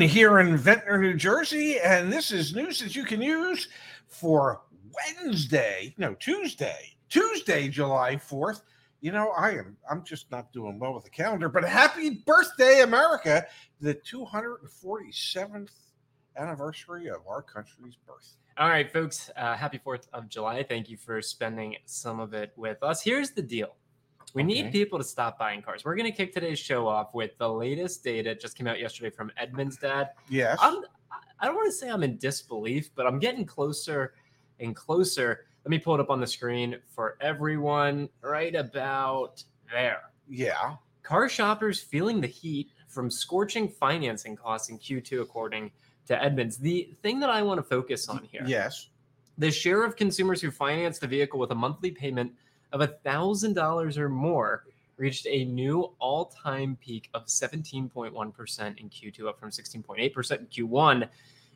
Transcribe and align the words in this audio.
here 0.00 0.40
in 0.40 0.56
Ventnor, 0.56 0.98
New 0.98 1.14
Jersey, 1.14 1.78
and 1.78 2.12
this 2.12 2.32
is 2.32 2.54
news 2.54 2.80
that 2.80 2.96
you 2.96 3.04
can 3.04 3.22
use 3.22 3.68
for 4.08 4.62
Wednesday, 4.92 5.94
no, 5.98 6.14
Tuesday, 6.14 6.96
Tuesday, 7.08 7.68
July 7.68 8.16
4th. 8.16 8.62
You 9.00 9.12
know, 9.12 9.30
I 9.30 9.50
am 9.50 9.76
I'm 9.90 10.02
just 10.04 10.30
not 10.30 10.52
doing 10.52 10.78
well 10.78 10.94
with 10.94 11.04
the 11.04 11.10
calendar, 11.10 11.48
but 11.48 11.64
happy 11.64 12.22
birthday, 12.26 12.80
America, 12.80 13.46
the 13.80 13.94
247th 13.94 15.70
anniversary 16.36 17.08
of 17.08 17.20
our 17.28 17.42
country's 17.42 17.96
birth. 18.06 18.36
All 18.56 18.68
right, 18.68 18.90
folks, 18.90 19.30
uh, 19.36 19.54
happy 19.54 19.78
4th 19.78 20.08
of 20.12 20.28
July. 20.28 20.62
Thank 20.62 20.88
you 20.88 20.96
for 20.96 21.20
spending 21.22 21.76
some 21.84 22.20
of 22.20 22.34
it 22.34 22.52
with 22.56 22.82
us. 22.82 23.02
Here's 23.02 23.30
the 23.30 23.42
deal 23.42 23.76
we 24.34 24.42
okay. 24.42 24.62
need 24.62 24.72
people 24.72 24.98
to 24.98 25.04
stop 25.04 25.38
buying 25.38 25.62
cars. 25.62 25.84
We're 25.84 25.94
going 25.94 26.10
to 26.10 26.16
kick 26.16 26.34
today's 26.34 26.58
show 26.58 26.88
off 26.88 27.14
with 27.14 27.38
the 27.38 27.48
latest 27.48 28.02
data. 28.02 28.34
Just 28.34 28.58
came 28.58 28.66
out 28.66 28.80
yesterday 28.80 29.10
from 29.10 29.30
Edmunds 29.36 29.76
Dad. 29.76 30.10
Yes. 30.28 30.58
I'm, 30.60 30.82
I 31.38 31.46
don't 31.46 31.54
want 31.54 31.70
to 31.70 31.72
say 31.72 31.88
I'm 31.88 32.02
in 32.02 32.18
disbelief, 32.18 32.90
but 32.96 33.06
I'm 33.06 33.20
getting 33.20 33.46
closer 33.46 34.14
and 34.58 34.74
closer. 34.74 35.46
Let 35.64 35.70
me 35.70 35.78
pull 35.78 35.94
it 35.94 36.00
up 36.00 36.10
on 36.10 36.20
the 36.20 36.26
screen 36.26 36.76
for 36.88 37.16
everyone 37.20 38.08
right 38.22 38.54
about 38.56 39.42
there. 39.72 40.02
Yeah. 40.28 40.76
Car 41.04 41.28
shoppers 41.28 41.80
feeling 41.80 42.20
the 42.20 42.26
heat 42.26 42.70
from 42.88 43.10
scorching 43.10 43.68
financing 43.68 44.34
costs 44.34 44.68
in 44.68 44.78
Q2, 44.80 45.22
according 45.22 45.70
to 46.06 46.20
Edmunds. 46.20 46.56
The 46.56 46.90
thing 47.02 47.20
that 47.20 47.30
I 47.30 47.42
want 47.42 47.58
to 47.58 47.62
focus 47.62 48.08
on 48.08 48.26
here. 48.30 48.42
Yes. 48.44 48.88
The 49.38 49.50
share 49.50 49.84
of 49.84 49.94
consumers 49.94 50.40
who 50.40 50.50
finance 50.50 50.98
the 50.98 51.06
vehicle 51.06 51.38
with 51.38 51.52
a 51.52 51.56
monthly 51.56 51.92
payment 51.92 52.32
of 52.74 52.80
$1,000 53.04 53.96
or 53.96 54.08
more 54.08 54.64
reached 54.96 55.26
a 55.28 55.44
new 55.46 55.92
all-time 55.98 56.76
peak 56.80 57.08
of 57.14 57.26
17.1% 57.26 58.78
in 58.78 58.88
Q2, 58.90 59.28
up 59.28 59.40
from 59.40 59.50
16.8% 59.50 60.38
in 60.38 60.46
Q1 60.46 61.08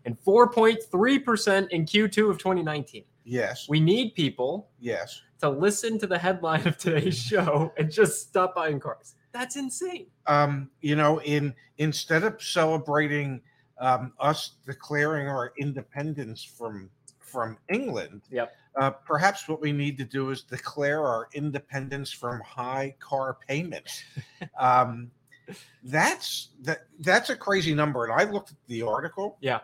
and 0.04 0.18
4.3% 0.24 1.68
in 1.68 1.84
Q2 1.84 2.30
of 2.30 2.38
2019. 2.38 3.04
Yes. 3.24 3.68
We 3.68 3.78
need 3.78 4.14
people 4.14 4.68
yes 4.80 5.20
to 5.40 5.48
listen 5.48 5.98
to 5.98 6.06
the 6.06 6.18
headline 6.18 6.66
of 6.66 6.78
today's 6.78 7.18
show 7.22 7.72
and 7.76 7.90
just 7.90 8.28
stop 8.28 8.54
buying 8.54 8.80
cars. 8.80 9.14
That's 9.32 9.56
insane. 9.56 10.06
Um, 10.26 10.70
you 10.80 10.96
know, 10.96 11.20
in 11.20 11.54
instead 11.78 12.24
of 12.24 12.42
celebrating 12.42 13.40
um, 13.78 14.12
us 14.18 14.52
declaring 14.66 15.28
our 15.28 15.52
independence 15.58 16.42
from 16.42 16.90
from 17.20 17.58
England, 17.68 18.22
yep. 18.30 18.54
Uh, 18.78 18.90
perhaps 18.90 19.48
what 19.48 19.60
we 19.60 19.72
need 19.72 19.98
to 19.98 20.04
do 20.04 20.30
is 20.30 20.42
declare 20.42 21.04
our 21.04 21.28
independence 21.34 22.12
from 22.12 22.40
high 22.40 22.94
car 23.00 23.38
payments. 23.48 24.04
um, 24.58 25.10
that's 25.82 26.50
that 26.62 26.86
that's 27.00 27.30
a 27.30 27.36
crazy 27.36 27.74
number, 27.74 28.04
and 28.04 28.12
I 28.12 28.30
looked 28.30 28.50
at 28.50 28.56
the 28.68 28.82
article. 28.82 29.38
Yeah, 29.40 29.60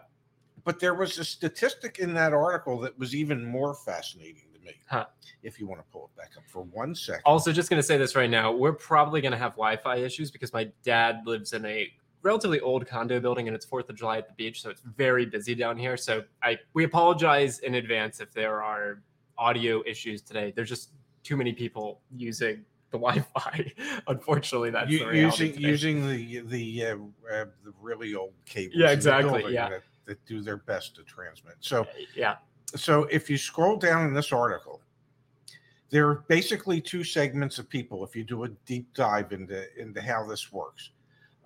but 0.65 0.81
there 0.81 0.95
was 0.95 1.19
a 1.19 1.25
statistic 1.25 1.99
in 1.99 2.13
that 2.15 2.33
article 2.33 2.81
that 2.81 2.99
was 2.99 3.15
even 3.15 3.45
more 3.45 3.75
fascinating 3.75 4.45
to 4.55 4.61
me. 4.61 4.73
Huh. 4.87 5.07
If 5.43 5.61
you 5.61 5.67
want 5.67 5.81
to 5.81 5.87
pull 5.93 6.07
it 6.07 6.17
back 6.17 6.33
up 6.37 6.45
for 6.47 6.63
one 6.63 6.95
second. 6.95 7.23
Also, 7.27 7.53
just 7.53 7.69
going 7.71 7.79
to 7.79 7.87
say 7.87 7.99
this 7.99 8.17
right 8.17 8.31
now: 8.31 8.51
we're 8.51 8.73
probably 8.73 9.21
going 9.21 9.33
to 9.33 9.39
have 9.39 9.53
Wi-Fi 9.53 9.97
issues 9.97 10.31
because 10.31 10.53
my 10.53 10.69
dad 10.83 11.21
lives 11.27 11.53
in 11.53 11.65
a 11.67 11.93
relatively 12.25 12.59
old 12.61 12.87
condo 12.87 13.21
building 13.21 13.47
and 13.47 13.55
it's 13.55 13.67
Fourth 13.67 13.89
of 13.91 13.97
July 13.97 14.19
at 14.19 14.27
the 14.27 14.35
beach, 14.35 14.63
so 14.63 14.71
it's 14.71 14.81
very 14.81 15.27
busy 15.27 15.55
down 15.55 15.77
here. 15.77 15.97
So 15.97 16.25
I 16.43 16.59
we 16.73 16.85
apologize 16.85 17.61
in 17.61 17.77
advance 17.77 18.19
if 18.19 18.33
there 18.33 18.63
are 18.63 19.03
audio 19.39 19.83
issues 19.87 20.23
today. 20.23 20.53
There's 20.57 20.69
just 20.69 20.91
too 21.23 21.37
many 21.37 21.53
people 21.53 22.01
using 22.17 22.65
the 22.91 22.99
Wi-Fi. 22.99 23.73
Unfortunately, 24.09 24.71
that's 24.71 24.91
U- 24.91 25.13
using 25.13 25.55
using 25.61 26.09
the 26.09 26.41
the 26.41 26.87
uh, 26.87 26.97
uh, 27.33 27.45
the 27.63 27.73
really 27.81 28.15
old 28.15 28.33
cables. 28.47 28.75
Yeah, 28.77 28.91
exactly. 28.91 29.53
Yeah, 29.53 29.69
that, 29.69 29.83
that 30.07 30.27
do 30.27 30.41
their 30.41 30.57
best 30.57 30.97
to 30.97 31.03
transmit. 31.05 31.57
So 31.61 31.83
uh, 31.83 31.87
yeah. 32.17 32.37
So 32.75 33.05
if 33.05 33.31
you 33.31 33.39
scroll 33.39 33.77
down 33.77 34.09
in 34.09 34.15
this 34.15 34.33
article, 34.33 34.81
there 35.91 36.09
are 36.09 36.25
basically 36.27 36.81
two 36.81 37.05
segments 37.05 37.59
of 37.59 37.69
people. 37.69 38.03
If 38.03 38.17
you 38.17 38.25
do 38.25 38.45
a 38.45 38.49
deep 38.67 38.93
dive 38.95 39.33
into 39.33 39.65
into 39.79 40.01
how 40.01 40.27
this 40.27 40.51
works, 40.51 40.91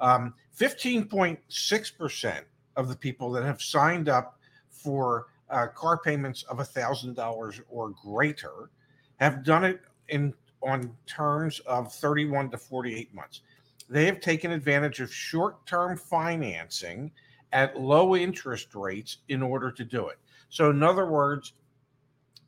um, 0.01 0.35
15.6% 0.59 2.41
of 2.77 2.89
the 2.89 2.97
people 2.97 3.31
that 3.33 3.45
have 3.45 3.61
signed 3.61 4.09
up 4.09 4.39
for 4.71 5.27
uh, 5.51 5.67
car 5.69 5.99
payments 5.99 6.45
of 6.45 6.59
$1,000 6.59 7.61
or 7.71 7.91
greater 7.91 8.71
have 9.17 9.45
done 9.45 9.65
it 9.65 9.81
in 10.09 10.33
on 10.63 10.93
terms 11.07 11.61
of 11.61 11.93
31 11.93 12.51
to 12.51 12.59
48 12.59 13.15
months. 13.15 13.43
They 13.89 14.07
have 14.07 14.21
taken 14.21 14.51
advantage 14.51 15.01
of 15.01 15.13
short 15.13 15.65
term 15.67 15.97
financing 15.97 17.11
at 17.53 17.79
low 17.81 18.17
interest 18.17 18.75
rates 18.75 19.19
in 19.29 19.43
order 19.43 19.71
to 19.71 19.85
do 19.85 20.09
it. 20.09 20.19
So, 20.51 20.71
in 20.71 20.83
other 20.83 21.07
words, 21.07 21.55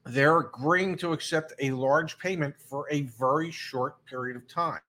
they're 0.05 0.41
agreeing 0.41 0.97
to 0.99 1.13
accept 1.13 1.53
a 1.61 1.71
large 1.71 2.19
payment 2.19 2.55
for 2.59 2.87
a 2.91 3.03
very 3.03 3.51
short 3.51 4.05
period 4.07 4.37
of 4.37 4.49
time. 4.49 4.81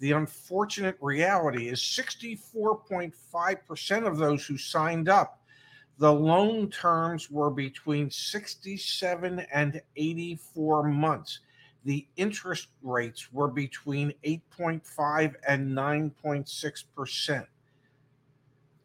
The 0.00 0.12
unfortunate 0.12 0.96
reality 1.00 1.68
is 1.68 1.80
64.5% 1.80 4.06
of 4.06 4.16
those 4.16 4.46
who 4.46 4.56
signed 4.56 5.08
up, 5.08 5.42
the 5.98 6.12
loan 6.12 6.70
terms 6.70 7.28
were 7.30 7.50
between 7.50 8.10
67 8.10 9.40
and 9.52 9.82
84 9.96 10.84
months. 10.84 11.40
The 11.84 12.06
interest 12.16 12.68
rates 12.82 13.32
were 13.32 13.48
between 13.48 14.14
8.5 14.24 15.34
and 15.48 15.76
9.6%. 15.76 17.46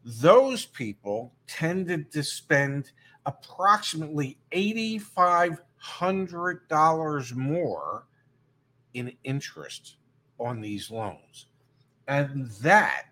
Those 0.04 0.66
people 0.66 1.32
tended 1.46 2.10
to 2.12 2.24
spend 2.24 2.90
approximately 3.26 4.36
$8,500 4.52 7.34
more 7.34 8.06
in 8.94 9.12
interest 9.22 9.96
on 10.38 10.60
these 10.60 10.90
loans. 10.90 11.46
And 12.06 12.50
that 12.62 13.06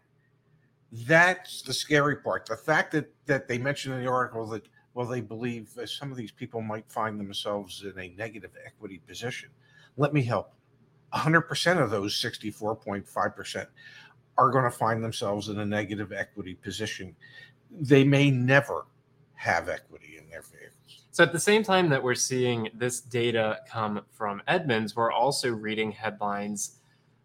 that's 0.92 1.62
the 1.62 1.72
scary 1.72 2.16
part. 2.16 2.46
The 2.46 2.56
fact 2.56 2.92
that 2.92 3.12
that 3.26 3.48
they 3.48 3.58
mentioned 3.58 3.94
in 3.94 4.04
the 4.04 4.10
article 4.10 4.46
that 4.48 4.68
well 4.94 5.06
they 5.06 5.22
believe 5.22 5.70
some 5.86 6.10
of 6.10 6.16
these 6.16 6.32
people 6.32 6.60
might 6.60 6.90
find 6.90 7.18
themselves 7.18 7.82
in 7.82 7.98
a 7.98 8.08
negative 8.16 8.52
equity 8.64 9.00
position. 9.06 9.48
Let 9.96 10.12
me 10.12 10.22
help. 10.22 10.52
100% 11.14 11.82
of 11.82 11.90
those 11.90 12.14
64.5% 12.14 13.66
are 14.38 14.50
going 14.50 14.64
to 14.64 14.70
find 14.70 15.04
themselves 15.04 15.48
in 15.48 15.58
a 15.58 15.66
negative 15.66 16.10
equity 16.12 16.54
position. 16.54 17.14
They 17.70 18.02
may 18.02 18.30
never 18.30 18.86
have 19.34 19.68
equity 19.68 20.16
in 20.18 20.28
their 20.30 20.42
vehicles. 20.42 21.04
So, 21.10 21.22
at 21.22 21.32
the 21.32 21.40
same 21.40 21.62
time 21.62 21.90
that 21.90 22.02
we're 22.02 22.14
seeing 22.14 22.70
this 22.74 23.00
data 23.00 23.58
come 23.68 24.02
from 24.12 24.40
Edmunds, 24.46 24.96
we're 24.96 25.12
also 25.12 25.50
reading 25.50 25.92
headlines 25.92 26.78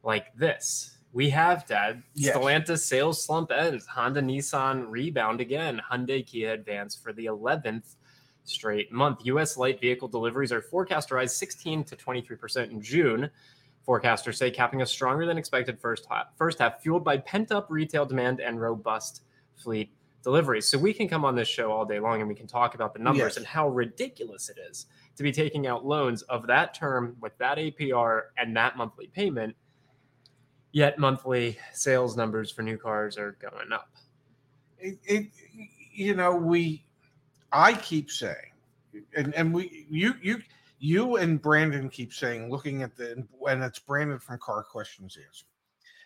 like 0.03 0.35
this. 0.35 0.97
We 1.13 1.29
have 1.31 1.65
Dad. 1.65 2.03
Yes. 2.13 2.35
Stellantis 2.35 2.79
sales 2.79 3.23
slump 3.23 3.51
ends. 3.51 3.85
Honda 3.87 4.21
Nissan 4.21 4.85
rebound 4.89 5.41
again. 5.41 5.81
Hyundai 5.89 6.25
Kia 6.25 6.53
advance 6.53 6.95
for 6.95 7.13
the 7.13 7.25
11th 7.25 7.95
straight 8.43 8.91
month. 8.91 9.25
U.S. 9.25 9.57
light 9.57 9.79
vehicle 9.79 10.07
deliveries 10.07 10.51
are 10.51 10.61
forecast 10.61 11.09
to 11.09 11.15
rise 11.15 11.35
16 11.35 11.83
to 11.85 11.95
23 11.95 12.35
percent 12.35 12.71
in 12.71 12.81
June. 12.81 13.29
Forecasters 13.87 14.35
say 14.35 14.51
capping 14.51 14.81
a 14.81 14.85
stronger 14.85 15.25
than 15.25 15.37
expected 15.37 15.79
first 15.79 16.05
half, 16.09 16.27
first 16.37 16.59
half 16.59 16.81
fueled 16.81 17.03
by 17.03 17.17
pent 17.17 17.51
up 17.51 17.67
retail 17.69 18.05
demand 18.05 18.41
and 18.41 18.59
robust 18.59 19.21
fleet 19.55 19.91
deliveries. 20.23 20.67
So 20.67 20.77
we 20.77 20.93
can 20.93 21.07
come 21.07 21.23
on 21.23 21.35
this 21.35 21.47
show 21.47 21.71
all 21.71 21.85
day 21.85 21.99
long 21.99 22.19
and 22.19 22.27
we 22.27 22.35
can 22.35 22.47
talk 22.47 22.75
about 22.75 22.93
the 22.93 22.99
numbers 22.99 23.21
yes. 23.21 23.37
and 23.37 23.45
how 23.45 23.69
ridiculous 23.69 24.49
it 24.49 24.57
is 24.69 24.87
to 25.15 25.23
be 25.23 25.31
taking 25.31 25.67
out 25.67 25.85
loans 25.85 26.21
of 26.23 26.45
that 26.47 26.73
term 26.73 27.15
with 27.21 27.37
that 27.37 27.57
APR 27.57 28.23
and 28.37 28.55
that 28.57 28.75
monthly 28.75 29.07
payment 29.07 29.55
yet 30.71 30.99
monthly 30.99 31.57
sales 31.73 32.15
numbers 32.17 32.51
for 32.51 32.61
new 32.61 32.77
cars 32.77 33.17
are 33.17 33.37
going 33.41 33.71
up. 33.71 33.89
It, 34.79 34.99
it 35.03 35.27
you 35.93 36.13
know, 36.13 36.35
we, 36.35 36.85
I 37.51 37.73
keep 37.73 38.11
saying, 38.11 38.53
and, 39.15 39.33
and 39.35 39.53
we, 39.53 39.85
you, 39.89 40.13
you, 40.21 40.41
you 40.79 41.15
and 41.17 41.41
Brandon 41.41 41.89
keep 41.89 42.13
saying, 42.13 42.51
looking 42.51 42.83
at 42.83 42.95
the, 42.95 43.25
and 43.49 43.63
it's 43.63 43.79
Brandon 43.79 44.19
from 44.19 44.37
Car 44.39 44.63
Questions 44.63 45.17
Answer. 45.17 45.45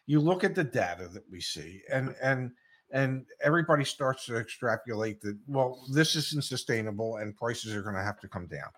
You 0.05 0.19
look 0.19 0.43
at 0.43 0.55
the 0.55 0.63
data 0.63 1.07
that 1.09 1.23
we 1.29 1.41
see, 1.41 1.81
and, 1.91 2.15
and, 2.21 2.51
and 2.91 3.25
everybody 3.43 3.83
starts 3.83 4.25
to 4.25 4.37
extrapolate 4.37 5.21
that, 5.21 5.37
well, 5.47 5.85
this 5.91 6.15
isn't 6.15 6.43
sustainable 6.43 7.17
and 7.17 7.35
prices 7.35 7.75
are 7.75 7.81
going 7.81 7.95
to 7.95 8.03
have 8.03 8.19
to 8.21 8.27
come 8.27 8.47
down. 8.47 8.69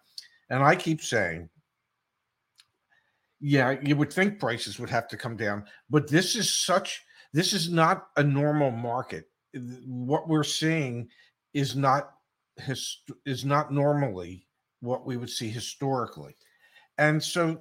And 0.50 0.64
I 0.64 0.76
keep 0.76 1.02
saying, 1.02 1.50
yeah, 3.46 3.76
you 3.84 3.98
would 3.98 4.12
think 4.12 4.40
prices 4.40 4.80
would 4.80 4.90
have 4.90 5.10
to 5.10 5.18
come 5.18 5.36
down, 5.36 5.66
but 5.90 6.08
this 6.08 6.38
is 6.38 6.50
such 6.50 7.04
this 7.34 7.52
is 7.52 7.70
not 7.70 8.08
a 8.16 8.24
normal 8.24 8.72
market. 8.72 9.26
What 9.86 10.30
we're 10.30 10.46
seeing 10.46 11.10
is 11.54 11.76
not 11.76 12.12
his, 12.56 13.00
is 13.26 13.44
not 13.44 13.74
normally 13.74 14.48
what 14.80 15.06
we 15.06 15.18
would 15.18 15.30
see 15.30 15.50
historically, 15.50 16.38
and 16.98 17.22
so 17.22 17.60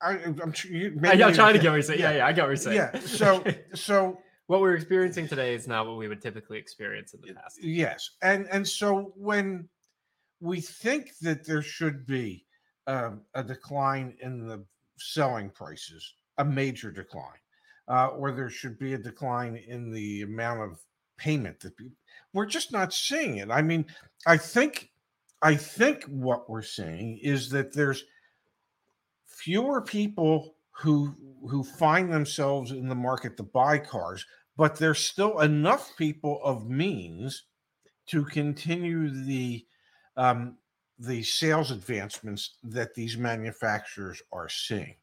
I, 0.00 0.16
am 0.16 0.54
you. 0.64 0.94
Maybe 0.98 1.22
I'm 1.22 1.34
trying 1.34 1.52
to 1.52 1.58
get 1.58 1.68
what 1.68 1.74
you're 1.74 1.82
saying. 1.82 2.00
Yeah, 2.00 2.16
yeah, 2.16 2.26
I 2.26 2.32
get 2.32 2.42
what 2.42 2.48
you're 2.48 2.56
saying. 2.56 2.76
Yeah. 2.76 2.98
So, 3.00 3.44
so 3.74 4.18
what 4.46 4.62
we're 4.62 4.74
experiencing 4.74 5.28
today 5.28 5.54
is 5.54 5.68
not 5.68 5.86
what 5.86 5.98
we 5.98 6.08
would 6.08 6.22
typically 6.22 6.56
experience 6.56 7.12
in 7.12 7.20
the 7.20 7.34
past. 7.34 7.62
Yes, 7.62 8.12
and 8.22 8.48
and 8.50 8.66
so 8.66 9.12
when 9.16 9.68
we 10.40 10.62
think 10.62 11.10
that 11.20 11.46
there 11.46 11.60
should 11.60 12.06
be 12.06 12.46
um, 12.86 13.22
a 13.34 13.42
decline 13.42 14.14
in 14.20 14.46
the 14.46 14.64
selling 14.98 15.50
prices, 15.50 16.14
a 16.38 16.44
major 16.44 16.90
decline, 16.90 17.40
uh, 17.88 18.08
or 18.08 18.32
there 18.32 18.50
should 18.50 18.78
be 18.78 18.94
a 18.94 18.98
decline 18.98 19.56
in 19.56 19.90
the 19.90 20.22
amount 20.22 20.60
of 20.60 20.80
payment 21.16 21.60
that 21.60 21.76
people, 21.76 21.96
we're 22.32 22.46
just 22.46 22.72
not 22.72 22.92
seeing 22.92 23.38
it. 23.38 23.50
I 23.50 23.62
mean, 23.62 23.84
I 24.26 24.36
think 24.36 24.90
I 25.42 25.56
think 25.56 26.04
what 26.04 26.48
we're 26.48 26.62
seeing 26.62 27.18
is 27.18 27.50
that 27.50 27.72
there's 27.72 28.04
fewer 29.26 29.80
people 29.80 30.54
who 30.70 31.14
who 31.48 31.64
find 31.64 32.12
themselves 32.12 32.70
in 32.70 32.88
the 32.88 32.94
market 32.94 33.36
to 33.36 33.42
buy 33.42 33.78
cars, 33.78 34.24
but 34.56 34.76
there's 34.76 35.00
still 35.00 35.40
enough 35.40 35.92
people 35.96 36.40
of 36.44 36.68
means 36.68 37.44
to 38.06 38.24
continue 38.24 39.10
the 39.10 39.64
um, 40.16 40.56
the 40.98 41.22
sales 41.22 41.70
advancements 41.70 42.58
that 42.62 42.94
these 42.94 43.16
manufacturers 43.16 44.22
are 44.32 44.48
seeing. 44.48 44.96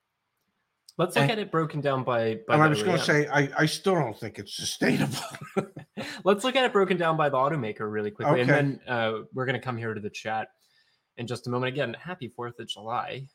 Let's 0.98 1.16
look 1.16 1.24
and, 1.24 1.32
at 1.32 1.40
it 1.40 1.50
broken 1.50 1.80
down 1.80 2.04
by. 2.04 2.40
by 2.46 2.56
and 2.56 2.64
I 2.64 2.68
was 2.68 2.84
going 2.84 2.98
to 2.98 3.04
say, 3.04 3.26
I, 3.28 3.50
I 3.58 3.66
still 3.66 3.96
don't 3.96 4.20
think 4.20 4.38
it's 4.38 4.54
sustainable. 4.54 5.18
Let's 6.26 6.44
look 6.44 6.58
at 6.58 6.66
it 6.66 6.74
broken 6.74 6.98
down 6.98 7.16
by 7.16 7.30
the 7.30 7.38
automaker 7.38 7.90
really 7.90 8.12
quickly, 8.12 8.42
okay. 8.42 8.42
and 8.42 8.50
then 8.50 8.80
uh, 8.86 9.20
we're 9.34 9.46
going 9.46 9.58
to 9.58 9.64
come 9.64 9.78
here 9.78 9.94
to 9.94 10.02
the 10.02 10.10
chat 10.10 10.50
in 11.16 11.26
just 11.26 11.48
a 11.48 11.50
moment. 11.50 11.72
Again, 11.72 11.96
happy 11.98 12.28
Fourth 12.28 12.60
of 12.60 12.68
July! 12.68 13.28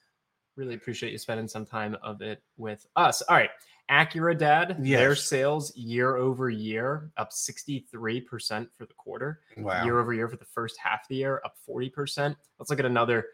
Really 0.57 0.75
appreciate 0.75 1.13
you 1.13 1.19
spending 1.19 1.49
some 1.49 1.67
time 1.67 1.97
of 2.03 2.23
it 2.23 2.43
with 2.57 2.87
us. 2.97 3.23
All 3.23 3.37
right, 3.37 3.51
Acura 3.91 4.37
Dad, 4.37 4.79
yes. 4.83 4.99
their 4.99 5.15
sales 5.15 5.77
year 5.77 6.17
over 6.17 6.49
year 6.49 7.11
up 7.17 7.31
63% 7.33 8.69
for 8.77 8.87
the 8.87 8.95
quarter. 8.95 9.41
Wow. 9.57 9.85
Year 9.85 10.01
over 10.01 10.13
year 10.13 10.29
for 10.29 10.37
the 10.37 10.45
first 10.45 10.79
half 10.79 11.01
of 11.03 11.09
the 11.09 11.17
year, 11.17 11.43
up 11.45 11.55
40%. 11.69 12.37
Let's 12.59 12.71
look 12.71 12.79
at 12.79 12.87
another 12.87 13.27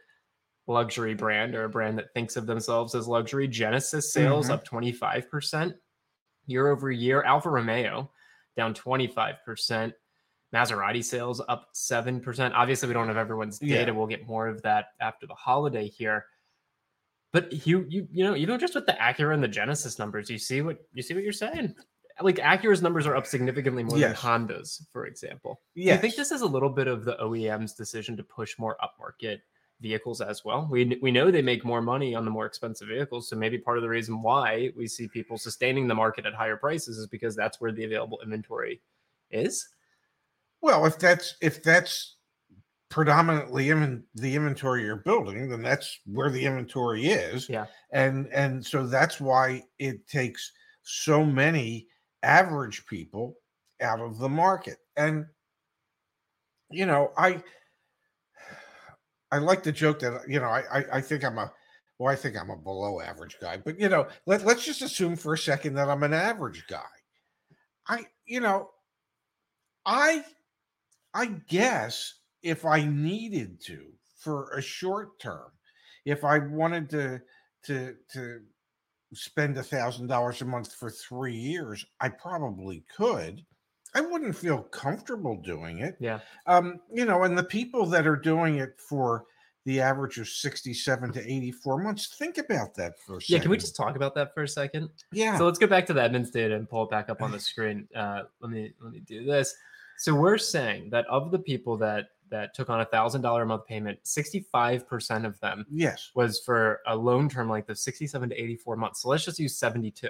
luxury 0.66 1.14
brand 1.14 1.54
or 1.54 1.64
a 1.64 1.68
brand 1.68 1.98
that 1.98 2.12
thinks 2.14 2.36
of 2.36 2.46
themselves 2.46 2.94
as 2.94 3.06
luxury. 3.06 3.46
Genesis 3.46 4.12
sales 4.12 4.46
mm-hmm. 4.46 4.54
up 4.54 4.66
25% 4.66 5.74
year 6.46 6.68
over 6.68 6.90
year. 6.90 7.22
Alfa 7.22 7.50
Romeo 7.50 8.10
down 8.56 8.74
25%. 8.74 9.92
Maserati 10.52 11.04
sales 11.04 11.40
up 11.48 11.68
7%. 11.74 12.52
Obviously, 12.54 12.88
we 12.88 12.94
don't 12.94 13.06
have 13.06 13.16
everyone's 13.16 13.60
data. 13.60 13.84
Yeah. 13.86 13.90
We'll 13.92 14.08
get 14.08 14.26
more 14.26 14.48
of 14.48 14.60
that 14.62 14.86
after 15.00 15.28
the 15.28 15.34
holiday 15.34 15.86
here. 15.86 16.24
But 17.32 17.66
you 17.66 17.86
you 17.88 18.08
you 18.10 18.24
know 18.24 18.34
even 18.36 18.58
just 18.58 18.74
with 18.74 18.86
the 18.86 18.92
Acura 18.92 19.34
and 19.34 19.42
the 19.42 19.48
Genesis 19.48 19.98
numbers, 19.98 20.28
you 20.28 20.38
see 20.38 20.62
what 20.62 20.78
you 20.92 21.02
see 21.02 21.14
what 21.14 21.22
you're 21.22 21.32
saying. 21.32 21.74
Like 22.20 22.36
Acura's 22.36 22.82
numbers 22.82 23.06
are 23.06 23.16
up 23.16 23.26
significantly 23.26 23.82
more 23.82 23.96
yes. 23.96 24.08
than 24.08 24.16
Honda's, 24.16 24.86
for 24.92 25.06
example. 25.06 25.60
Yeah, 25.74 25.94
I 25.94 25.96
think 25.96 26.16
this 26.16 26.32
is 26.32 26.42
a 26.42 26.46
little 26.46 26.68
bit 26.68 26.86
of 26.86 27.04
the 27.04 27.16
OEM's 27.16 27.72
decision 27.72 28.16
to 28.16 28.22
push 28.22 28.58
more 28.58 28.76
upmarket 28.82 29.38
vehicles 29.80 30.20
as 30.20 30.44
well. 30.44 30.68
We 30.70 30.98
we 31.00 31.10
know 31.10 31.30
they 31.30 31.42
make 31.42 31.64
more 31.64 31.80
money 31.80 32.14
on 32.14 32.24
the 32.24 32.30
more 32.30 32.46
expensive 32.46 32.88
vehicles, 32.88 33.28
so 33.28 33.36
maybe 33.36 33.58
part 33.58 33.78
of 33.78 33.82
the 33.82 33.88
reason 33.88 34.22
why 34.22 34.70
we 34.76 34.86
see 34.86 35.08
people 35.08 35.38
sustaining 35.38 35.88
the 35.88 35.94
market 35.94 36.26
at 36.26 36.34
higher 36.34 36.56
prices 36.56 36.98
is 36.98 37.06
because 37.06 37.34
that's 37.34 37.60
where 37.60 37.72
the 37.72 37.84
available 37.84 38.20
inventory 38.22 38.80
is. 39.30 39.68
Well, 40.60 40.84
if 40.84 40.98
that's 40.98 41.36
if 41.40 41.62
that's 41.62 42.16
predominantly 42.90 43.70
in 43.70 44.02
the 44.16 44.34
inventory 44.34 44.82
you're 44.82 44.96
building, 44.96 45.48
then 45.48 45.62
that's 45.62 46.00
where 46.04 46.30
the 46.30 46.44
inventory 46.44 47.06
is. 47.06 47.48
Yeah. 47.48 47.66
And 47.92 48.26
and 48.32 48.64
so 48.64 48.86
that's 48.86 49.20
why 49.20 49.62
it 49.78 50.06
takes 50.06 50.52
so 50.82 51.24
many 51.24 51.86
average 52.22 52.84
people 52.86 53.36
out 53.80 54.00
of 54.00 54.18
the 54.18 54.28
market. 54.28 54.78
And 54.96 55.24
you 56.70 56.84
know, 56.84 57.12
I 57.16 57.42
I 59.30 59.38
like 59.38 59.62
the 59.62 59.72
joke 59.72 60.00
that 60.00 60.28
you 60.28 60.40
know, 60.40 60.48
I 60.48 60.62
I, 60.72 60.84
I 60.94 61.00
think 61.00 61.24
I'm 61.24 61.38
a 61.38 61.52
well, 61.98 62.12
I 62.12 62.16
think 62.16 62.36
I'm 62.36 62.50
a 62.50 62.56
below 62.56 63.00
average 63.00 63.36
guy, 63.40 63.58
but 63.58 63.78
you 63.78 63.88
know, 63.88 64.08
let, 64.26 64.44
let's 64.44 64.64
just 64.64 64.82
assume 64.82 65.16
for 65.16 65.34
a 65.34 65.38
second 65.38 65.74
that 65.74 65.90
I'm 65.90 66.02
an 66.02 66.14
average 66.14 66.64
guy. 66.66 66.80
I, 67.86 68.06
you 68.24 68.40
know, 68.40 68.70
I 69.84 70.24
I 71.14 71.26
guess 71.26 72.14
if 72.42 72.64
I 72.64 72.84
needed 72.84 73.60
to 73.66 73.86
for 74.18 74.50
a 74.50 74.62
short 74.62 75.18
term, 75.18 75.50
if 76.04 76.24
I 76.24 76.38
wanted 76.38 76.88
to 76.90 77.20
to 77.64 77.94
to 78.12 78.40
spend 79.12 79.56
a 79.58 79.62
thousand 79.62 80.06
dollars 80.06 80.42
a 80.42 80.44
month 80.44 80.74
for 80.74 80.90
three 80.90 81.34
years, 81.34 81.84
I 82.00 82.08
probably 82.08 82.84
could. 82.94 83.44
I 83.94 84.00
wouldn't 84.00 84.36
feel 84.36 84.62
comfortable 84.62 85.36
doing 85.42 85.80
it. 85.80 85.96
Yeah. 85.98 86.20
Um, 86.46 86.80
you 86.92 87.04
know, 87.04 87.24
and 87.24 87.36
the 87.36 87.42
people 87.42 87.86
that 87.86 88.06
are 88.06 88.16
doing 88.16 88.58
it 88.58 88.78
for 88.78 89.24
the 89.64 89.80
average 89.80 90.18
of 90.18 90.28
67 90.28 91.12
to 91.12 91.20
84 91.20 91.82
months, 91.82 92.14
think 92.16 92.38
about 92.38 92.74
that 92.76 92.94
for 93.04 93.16
a 93.16 93.20
second. 93.20 93.34
Yeah, 93.34 93.42
can 93.42 93.50
we 93.50 93.56
just 93.56 93.76
talk 93.76 93.96
about 93.96 94.14
that 94.14 94.32
for 94.32 94.44
a 94.44 94.48
second? 94.48 94.90
Yeah. 95.12 95.36
So 95.36 95.44
let's 95.44 95.58
go 95.58 95.66
back 95.66 95.86
to 95.86 95.92
the 95.92 96.02
Edmunds 96.02 96.30
data 96.30 96.54
and 96.54 96.68
pull 96.68 96.84
it 96.84 96.90
back 96.90 97.10
up 97.10 97.20
on 97.20 97.32
the 97.32 97.40
screen. 97.40 97.88
Uh, 97.94 98.22
let 98.40 98.50
me 98.50 98.72
let 98.80 98.92
me 98.92 99.00
do 99.00 99.24
this. 99.24 99.54
So 99.98 100.14
we're 100.14 100.38
saying 100.38 100.90
that 100.90 101.04
of 101.08 101.30
the 101.30 101.38
people 101.38 101.76
that 101.78 102.06
that 102.30 102.54
took 102.54 102.70
on 102.70 102.80
a 102.80 102.84
thousand 102.84 103.22
dollar 103.22 103.42
a 103.42 103.46
month 103.46 103.66
payment, 103.66 103.98
65% 104.04 105.26
of 105.26 105.38
them 105.40 105.66
yes 105.70 106.10
was 106.14 106.40
for 106.40 106.80
a 106.86 106.96
loan 106.96 107.28
term 107.28 107.48
like 107.48 107.66
the 107.66 107.74
67 107.74 108.28
to 108.28 108.34
84 108.34 108.76
months. 108.76 109.02
So 109.02 109.08
let's 109.08 109.24
just 109.24 109.38
use 109.38 109.56
72. 109.58 110.08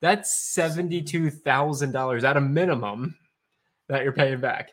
That's 0.00 0.54
$72,000 0.56 2.24
at 2.24 2.36
a 2.36 2.40
minimum 2.40 3.16
that 3.88 4.02
you're 4.02 4.12
paying 4.12 4.40
back. 4.40 4.72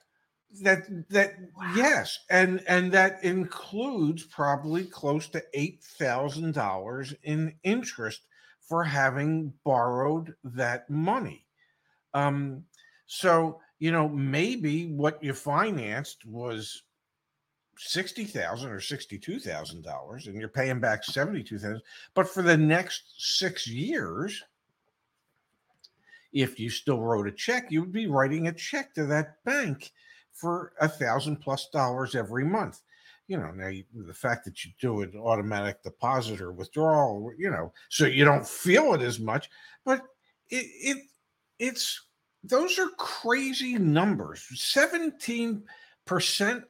That 0.61 1.09
that 1.09 1.33
wow. 1.57 1.73
yes, 1.75 2.19
and 2.29 2.63
and 2.67 2.89
that 2.93 3.21
includes 3.23 4.23
probably 4.23 4.85
close 4.85 5.27
to 5.29 5.43
eight 5.53 5.83
thousand 5.83 6.53
dollars 6.53 7.13
in 7.23 7.53
interest 7.63 8.21
for 8.61 8.83
having 8.83 9.53
borrowed 9.65 10.33
that 10.45 10.89
money. 10.89 11.45
Um, 12.13 12.63
so 13.07 13.59
you 13.79 13.91
know, 13.91 14.09
maybe 14.09 14.87
what 14.87 15.23
you 15.23 15.33
financed 15.33 16.25
was 16.25 16.83
sixty 17.77 18.25
thousand 18.25 18.71
or 18.71 18.79
sixty-two 18.79 19.39
thousand 19.39 19.83
dollars, 19.83 20.27
and 20.27 20.35
you're 20.35 20.49
paying 20.49 20.79
back 20.79 21.03
seventy-two 21.03 21.59
thousand. 21.59 21.81
But 22.13 22.27
for 22.27 22.41
the 22.41 22.57
next 22.57 23.03
six 23.17 23.67
years, 23.67 24.43
if 26.33 26.59
you 26.59 26.69
still 26.69 27.01
wrote 27.01 27.27
a 27.27 27.31
check, 27.31 27.71
you 27.71 27.81
would 27.81 27.91
be 27.91 28.07
writing 28.07 28.47
a 28.47 28.53
check 28.53 28.93
to 28.95 29.05
that 29.05 29.43
bank 29.43 29.91
for 30.33 30.73
a 30.81 30.87
thousand 30.87 31.37
plus 31.37 31.69
dollars 31.71 32.15
every 32.15 32.45
month. 32.45 32.81
You 33.27 33.37
know, 33.37 33.51
now 33.51 33.67
you, 33.67 33.83
the 33.93 34.13
fact 34.13 34.45
that 34.45 34.63
you 34.63 34.71
do 34.79 35.01
an 35.01 35.13
automatic 35.17 35.83
deposit 35.83 36.39
or 36.39 36.53
withdrawal, 36.53 37.31
you 37.37 37.51
know, 37.51 37.73
so 37.89 38.05
you 38.05 38.23
don't 38.23 38.47
feel 38.47 38.93
it 38.93 39.01
as 39.01 39.19
much, 39.19 39.49
but 39.83 40.01
it, 40.49 40.65
it 40.79 40.97
it's 41.59 42.06
those 42.49 42.79
are 42.79 42.89
crazy 42.97 43.77
numbers. 43.77 44.45
17% 44.55 45.63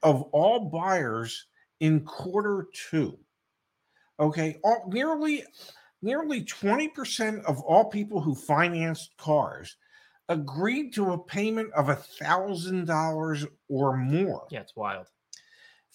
of 0.04 0.22
all 0.32 0.60
buyers 0.70 1.46
in 1.80 2.02
quarter 2.02 2.68
two. 2.74 3.18
Okay, 4.20 4.58
all, 4.64 4.90
nearly 4.92 5.44
nearly 6.02 6.44
20% 6.44 7.44
of 7.46 7.62
all 7.62 7.86
people 7.86 8.22
who 8.22 8.36
financed 8.36 9.16
cars 9.18 9.78
agreed 10.30 10.94
to 10.94 11.14
a 11.14 11.18
payment 11.18 11.72
of 11.74 11.90
a 11.90 11.96
thousand 11.96 12.86
dollars 12.86 13.46
or 13.70 13.96
more. 13.96 14.48
Yeah, 14.52 14.62
it's 14.62 14.76
wild. 14.76 15.08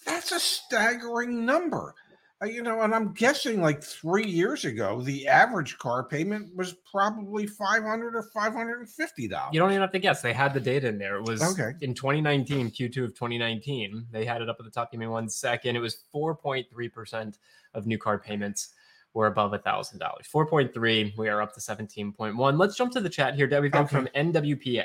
That's 0.07 0.33
a 0.33 0.41
staggering 0.41 1.45
number. 1.45 1.95
Uh, 2.43 2.47
you 2.47 2.63
know, 2.63 2.83
and 2.83 2.95
I'm 2.95 3.13
guessing 3.13 3.61
like 3.61 3.83
three 3.83 4.27
years 4.27 4.65
ago, 4.65 5.01
the 5.01 5.29
average 5.29 5.79
car 5.79 6.03
payment 6.03 6.55
was 6.57 6.75
probably 6.91 7.47
500 7.47 8.17
or 8.17 8.23
550 8.23 9.29
dollars. 9.29 9.51
You 9.53 9.61
don't 9.61 9.71
even 9.71 9.81
have 9.81 9.93
to 9.93 9.99
guess. 9.99 10.23
They 10.23 10.33
had 10.33 10.53
the 10.53 10.61
data 10.61 10.89
in 10.89 10.99
there. 10.99 11.17
It 11.17 11.27
was 11.27 11.43
okay. 11.43 11.77
in 11.83 11.95
2019, 11.95 12.71
Q2 12.71 13.05
of 13.05 13.15
2019. 13.15 14.07
They 14.11 14.25
had 14.25 14.43
it 14.43 14.49
up 14.49 14.57
at 14.59 14.65
the 14.65 14.71
top. 14.71 14.91
Give 14.91 14.99
me 14.99 15.07
one 15.07 15.29
second. 15.29 15.77
It 15.77 15.81
was 15.81 16.05
4.3 16.15 16.93
percent 16.93 17.39
of 17.75 17.87
new 17.87 17.99
car 17.99 18.19
payments 18.19 18.71
were 19.15 19.27
above 19.27 19.53
a 19.53 19.59
thousand 19.59 19.99
dollars. 19.99 20.27
4.3. 20.33 21.17
We 21.17 21.29
are 21.29 21.43
up 21.43 21.55
to 21.55 21.61
17.1. 21.61 22.59
Let's 22.59 22.77
jump 22.77 22.93
to 22.93 23.01
the 23.01 23.11
chat 23.11 23.35
here. 23.35 23.49
We've 23.61 23.71
got 23.71 23.85
okay. 23.85 23.97
from 23.97 24.09
NWPA. 24.17 24.85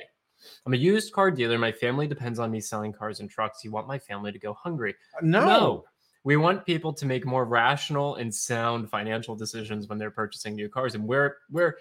I'm 0.66 0.74
a 0.74 0.78
used 0.78 1.14
car 1.14 1.32
dealer. 1.32 1.58
My 1.58 1.72
family 1.72 2.08
depends 2.08 2.38
on 2.38 2.52
me 2.52 2.60
selling 2.60 2.94
cars 2.94 3.20
and 3.20 3.30
trucks. 3.30 3.64
You 3.64 3.72
want 3.72 3.88
my 3.88 3.98
family 3.98 4.32
to 4.32 4.38
go 4.38 4.54
hungry? 4.54 4.94
No. 5.22 5.46
no. 5.46 5.86
We 6.24 6.38
want 6.38 6.66
people 6.66 6.94
to 6.94 7.06
make 7.06 7.26
more 7.26 7.46
rational 7.46 8.16
and 8.16 8.34
sound 8.34 8.90
financial 8.90 9.36
decisions 9.36 9.88
when 9.88 9.98
they're 9.98 10.12
purchasing 10.12 10.56
new 10.56 10.70
cars. 10.70 10.96
And 10.96 11.08
we're 11.08 11.38
we're 11.50 11.78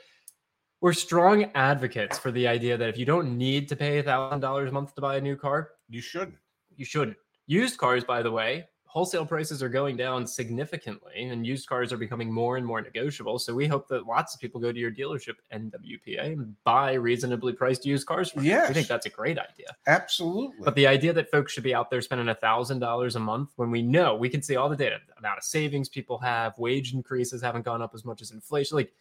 we're 0.80 0.92
strong 0.92 1.50
advocates 1.54 2.18
for 2.18 2.30
the 2.30 2.46
idea 2.46 2.76
that 2.76 2.88
if 2.88 2.98
you 2.98 3.06
don't 3.06 3.36
need 3.36 3.68
to 3.70 3.76
pay 3.76 3.98
a 3.98 4.02
thousand 4.02 4.40
dollars 4.40 4.70
a 4.70 4.72
month 4.72 4.94
to 4.94 5.00
buy 5.00 5.16
a 5.16 5.20
new 5.20 5.36
car, 5.36 5.70
you 5.88 6.00
shouldn't. 6.00 6.36
You 6.76 6.84
shouldn't. 6.84 7.16
Used 7.46 7.78
cars, 7.78 8.04
by 8.04 8.22
the 8.22 8.30
way, 8.30 8.68
wholesale 8.96 9.26
prices 9.26 9.62
are 9.62 9.68
going 9.68 9.94
down 9.94 10.26
significantly 10.26 11.24
and 11.24 11.46
used 11.46 11.68
cars 11.68 11.92
are 11.92 11.98
becoming 11.98 12.32
more 12.32 12.56
and 12.56 12.64
more 12.64 12.80
negotiable. 12.80 13.38
So 13.38 13.54
we 13.54 13.66
hope 13.66 13.88
that 13.88 14.06
lots 14.06 14.34
of 14.34 14.40
people 14.40 14.58
go 14.58 14.72
to 14.72 14.78
your 14.78 14.90
dealership, 14.90 15.34
NWPA, 15.52 16.32
and 16.32 16.56
buy 16.64 16.94
reasonably 16.94 17.52
priced 17.52 17.84
used 17.84 18.06
cars. 18.06 18.32
Yeah, 18.40 18.66
we 18.66 18.72
think 18.72 18.88
that's 18.88 19.04
a 19.04 19.10
great 19.10 19.38
idea. 19.38 19.76
Absolutely. 19.86 20.64
But 20.64 20.76
the 20.76 20.86
idea 20.86 21.12
that 21.12 21.30
folks 21.30 21.52
should 21.52 21.62
be 21.62 21.74
out 21.74 21.90
there 21.90 22.00
spending 22.00 22.30
a 22.30 22.34
thousand 22.34 22.78
dollars 22.78 23.16
a 23.16 23.20
month 23.20 23.52
when 23.56 23.70
we 23.70 23.82
know 23.82 24.16
we 24.16 24.30
can 24.30 24.40
see 24.40 24.56
all 24.56 24.70
the 24.70 24.76
data, 24.76 24.98
amount 25.18 25.36
of 25.36 25.44
savings 25.44 25.90
people 25.90 26.16
have, 26.16 26.58
wage 26.58 26.94
increases 26.94 27.42
haven't 27.42 27.66
gone 27.66 27.82
up 27.82 27.94
as 27.94 28.02
much 28.02 28.22
as 28.22 28.30
inflation. 28.30 28.78
Like 28.78 28.94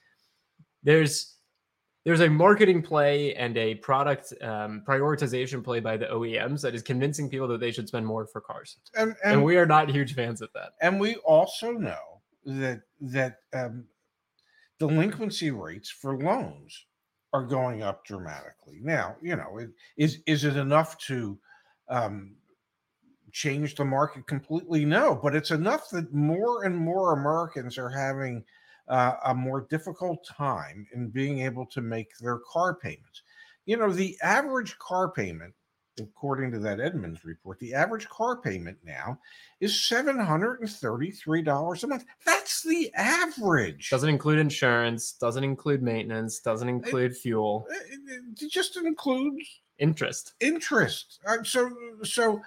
there's 0.83 1.34
there's 2.05 2.21
a 2.21 2.29
marketing 2.29 2.83
play 2.83 3.33
and 3.33 3.57
a 3.57 3.75
product 3.75 4.31
um, 4.41 4.83
prioritization 4.87 5.63
play 5.63 5.79
by 5.79 5.97
the 5.97 6.05
OEMs 6.05 6.61
that 6.61 6.75
is 6.75 6.83
convincing 6.83 7.29
people 7.29 7.47
that 7.47 7.59
they 7.59 7.71
should 7.71 7.87
spend 7.87 8.05
more 8.05 8.27
for 8.27 8.39
cars, 8.39 8.77
and, 8.95 9.09
and, 9.23 9.33
and 9.33 9.43
we 9.43 9.57
are 9.57 9.65
not 9.65 9.89
huge 9.89 10.13
fans 10.13 10.41
of 10.41 10.49
that. 10.53 10.73
And 10.81 10.99
we 10.99 11.15
also 11.17 11.71
know 11.71 12.21
that 12.45 12.83
that 13.01 13.39
um, 13.53 13.85
delinquency 14.79 15.49
rates 15.49 15.89
for 15.89 16.17
loans 16.17 16.85
are 17.33 17.43
going 17.43 17.81
up 17.81 18.05
dramatically. 18.05 18.79
Now, 18.81 19.15
you 19.21 19.35
know, 19.35 19.57
it, 19.57 19.71
is 19.97 20.19
is 20.27 20.43
it 20.45 20.55
enough 20.55 20.97
to 21.07 21.37
um, 21.89 22.35
change 23.31 23.73
the 23.73 23.83
market 23.83 24.27
completely? 24.27 24.85
No, 24.85 25.19
but 25.21 25.35
it's 25.35 25.51
enough 25.51 25.89
that 25.89 26.13
more 26.13 26.65
and 26.65 26.77
more 26.77 27.13
Americans 27.13 27.79
are 27.79 27.89
having 27.89 28.43
uh, 28.87 29.15
a 29.25 29.33
more 29.33 29.67
difficult 29.69 30.25
time 30.25 30.87
in 30.93 31.09
being 31.09 31.41
able 31.41 31.65
to 31.67 31.81
make 31.81 32.17
their 32.19 32.39
car 32.39 32.75
payments. 32.75 33.21
You 33.65 33.77
know, 33.77 33.91
the 33.91 34.17
average 34.21 34.77
car 34.77 35.09
payment, 35.09 35.53
according 35.99 36.51
to 36.51 36.59
that 36.59 36.79
Edmunds 36.79 37.25
report, 37.25 37.57
the 37.59 37.73
average 37.73 38.07
car 38.09 38.39
payment 38.39 38.77
now 38.83 39.19
is 39.59 39.73
$733 39.73 41.83
a 41.83 41.87
month. 41.87 42.05
That's 42.25 42.61
the 42.61 42.93
average. 42.93 43.89
Doesn't 43.89 44.09
include 44.09 44.37
insurance, 44.39 45.13
doesn't 45.13 45.43
include 45.43 45.81
maintenance, 45.81 46.39
doesn't 46.39 46.69
include 46.69 47.13
it, 47.13 47.17
fuel. 47.17 47.65
It, 47.71 48.21
it 48.39 48.51
just 48.51 48.77
includes 48.77 49.61
interest. 49.79 50.33
Interest. 50.39 51.19
Uh, 51.25 51.43
so, 51.43 51.71
so, 52.03 52.39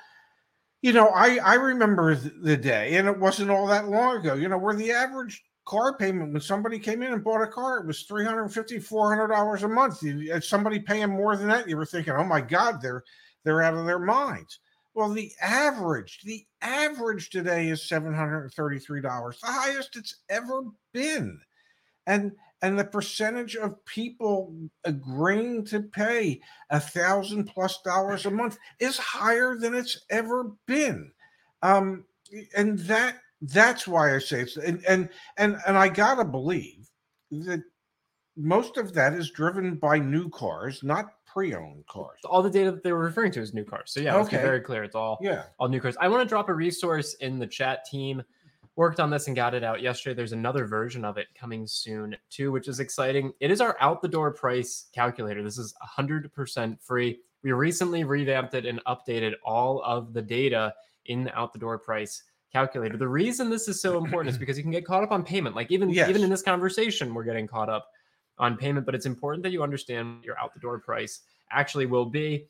you 0.82 0.92
know, 0.92 1.08
I, 1.08 1.38
I 1.38 1.54
remember 1.54 2.14
the 2.14 2.56
day, 2.56 2.96
and 2.96 3.08
it 3.08 3.18
wasn't 3.18 3.50
all 3.50 3.66
that 3.66 3.88
long 3.88 4.18
ago, 4.18 4.34
you 4.34 4.48
know, 4.48 4.58
where 4.58 4.74
the 4.74 4.92
average 4.92 5.42
car 5.68 5.94
payment 5.98 6.32
when 6.32 6.40
somebody 6.40 6.78
came 6.78 7.02
in 7.02 7.12
and 7.12 7.22
bought 7.22 7.42
a 7.42 7.46
car 7.46 7.78
it 7.78 7.86
was 7.86 8.02
350 8.04 8.78
400 8.78 9.28
dollars 9.28 9.64
a 9.64 9.68
month. 9.68 10.02
You, 10.02 10.40
somebody 10.40 10.78
paying 10.78 11.10
more 11.10 11.36
than 11.36 11.48
that 11.48 11.68
you 11.68 11.76
were 11.76 11.84
thinking 11.84 12.14
oh 12.14 12.24
my 12.24 12.40
god 12.40 12.80
they're 12.80 13.04
they're 13.44 13.62
out 13.62 13.74
of 13.74 13.84
their 13.84 13.98
minds. 13.98 14.60
Well 14.94 15.10
the 15.10 15.30
average 15.42 16.20
the 16.24 16.46
average 16.62 17.28
today 17.28 17.68
is 17.68 17.86
733 17.86 19.02
dollars 19.02 19.40
the 19.40 19.48
highest 19.48 19.96
it's 19.96 20.16
ever 20.30 20.62
been. 20.94 21.38
And 22.06 22.32
and 22.62 22.78
the 22.78 22.84
percentage 22.84 23.54
of 23.54 23.84
people 23.84 24.54
agreeing 24.84 25.66
to 25.66 25.82
pay 25.82 26.40
a 26.70 26.80
thousand 26.80 27.44
plus 27.44 27.82
dollars 27.82 28.24
a 28.24 28.30
month 28.30 28.56
is 28.80 28.96
higher 28.96 29.54
than 29.54 29.74
it's 29.74 30.00
ever 30.08 30.50
been. 30.66 31.12
Um 31.62 32.06
and 32.56 32.78
that 32.80 33.16
that's 33.42 33.86
why 33.86 34.14
I 34.14 34.18
say 34.18 34.42
it's 34.42 34.56
and 34.56 34.84
and 34.88 35.08
and, 35.36 35.56
and 35.66 35.76
I 35.76 35.88
gotta 35.88 36.24
believe 36.24 36.88
that 37.30 37.62
most 38.36 38.76
of 38.76 38.94
that 38.94 39.14
is 39.14 39.30
driven 39.30 39.76
by 39.76 39.98
new 39.98 40.28
cars, 40.28 40.82
not 40.82 41.06
pre-owned 41.26 41.84
cars. 41.86 42.20
All 42.24 42.42
the 42.42 42.50
data 42.50 42.70
that 42.70 42.82
they 42.82 42.92
were 42.92 43.04
referring 43.04 43.32
to 43.32 43.40
is 43.40 43.52
new 43.52 43.64
cars. 43.64 43.90
So 43.92 44.00
yeah, 44.00 44.16
okay. 44.16 44.38
very 44.38 44.60
clear. 44.60 44.84
It's 44.84 44.94
all 44.94 45.18
yeah, 45.20 45.44
all 45.58 45.68
new 45.68 45.80
cars. 45.80 45.96
I 46.00 46.08
want 46.08 46.22
to 46.22 46.28
drop 46.28 46.48
a 46.48 46.54
resource 46.54 47.14
in 47.14 47.38
the 47.38 47.46
chat 47.46 47.84
team. 47.84 48.22
Worked 48.76 49.00
on 49.00 49.10
this 49.10 49.26
and 49.26 49.34
got 49.34 49.54
it 49.54 49.64
out 49.64 49.82
yesterday. 49.82 50.14
There's 50.14 50.32
another 50.32 50.64
version 50.64 51.04
of 51.04 51.18
it 51.18 51.26
coming 51.34 51.66
soon 51.66 52.16
too, 52.30 52.52
which 52.52 52.68
is 52.68 52.78
exciting. 52.78 53.32
It 53.40 53.50
is 53.50 53.60
our 53.60 53.76
out 53.80 54.02
the 54.02 54.08
door 54.08 54.32
price 54.32 54.86
calculator. 54.94 55.42
This 55.42 55.58
is 55.58 55.74
100% 55.98 56.80
free. 56.80 57.18
We 57.42 57.50
recently 57.50 58.04
revamped 58.04 58.54
it 58.54 58.66
and 58.66 58.80
updated 58.84 59.32
all 59.44 59.82
of 59.82 60.12
the 60.12 60.22
data 60.22 60.72
in 61.06 61.24
the 61.24 61.36
out 61.36 61.52
the 61.52 61.58
door 61.58 61.76
price 61.78 62.22
calculator. 62.52 62.96
The 62.96 63.08
reason 63.08 63.50
this 63.50 63.68
is 63.68 63.80
so 63.80 64.02
important 64.02 64.30
is 64.30 64.38
because 64.42 64.56
you 64.56 64.62
can 64.62 64.72
get 64.72 64.84
caught 64.84 65.02
up 65.02 65.12
on 65.12 65.22
payment. 65.22 65.54
Like 65.54 65.70
even 65.70 65.90
yes. 65.90 66.08
even 66.08 66.22
in 66.22 66.30
this 66.30 66.42
conversation, 66.42 67.14
we're 67.14 67.24
getting 67.24 67.46
caught 67.46 67.68
up 67.68 67.88
on 68.38 68.56
payment, 68.56 68.86
but 68.86 68.94
it's 68.94 69.06
important 69.06 69.42
that 69.42 69.50
you 69.50 69.62
understand 69.62 70.24
your 70.24 70.38
out 70.38 70.54
the 70.54 70.60
door 70.60 70.78
price 70.78 71.20
actually 71.50 71.86
will 71.86 72.06
be. 72.06 72.46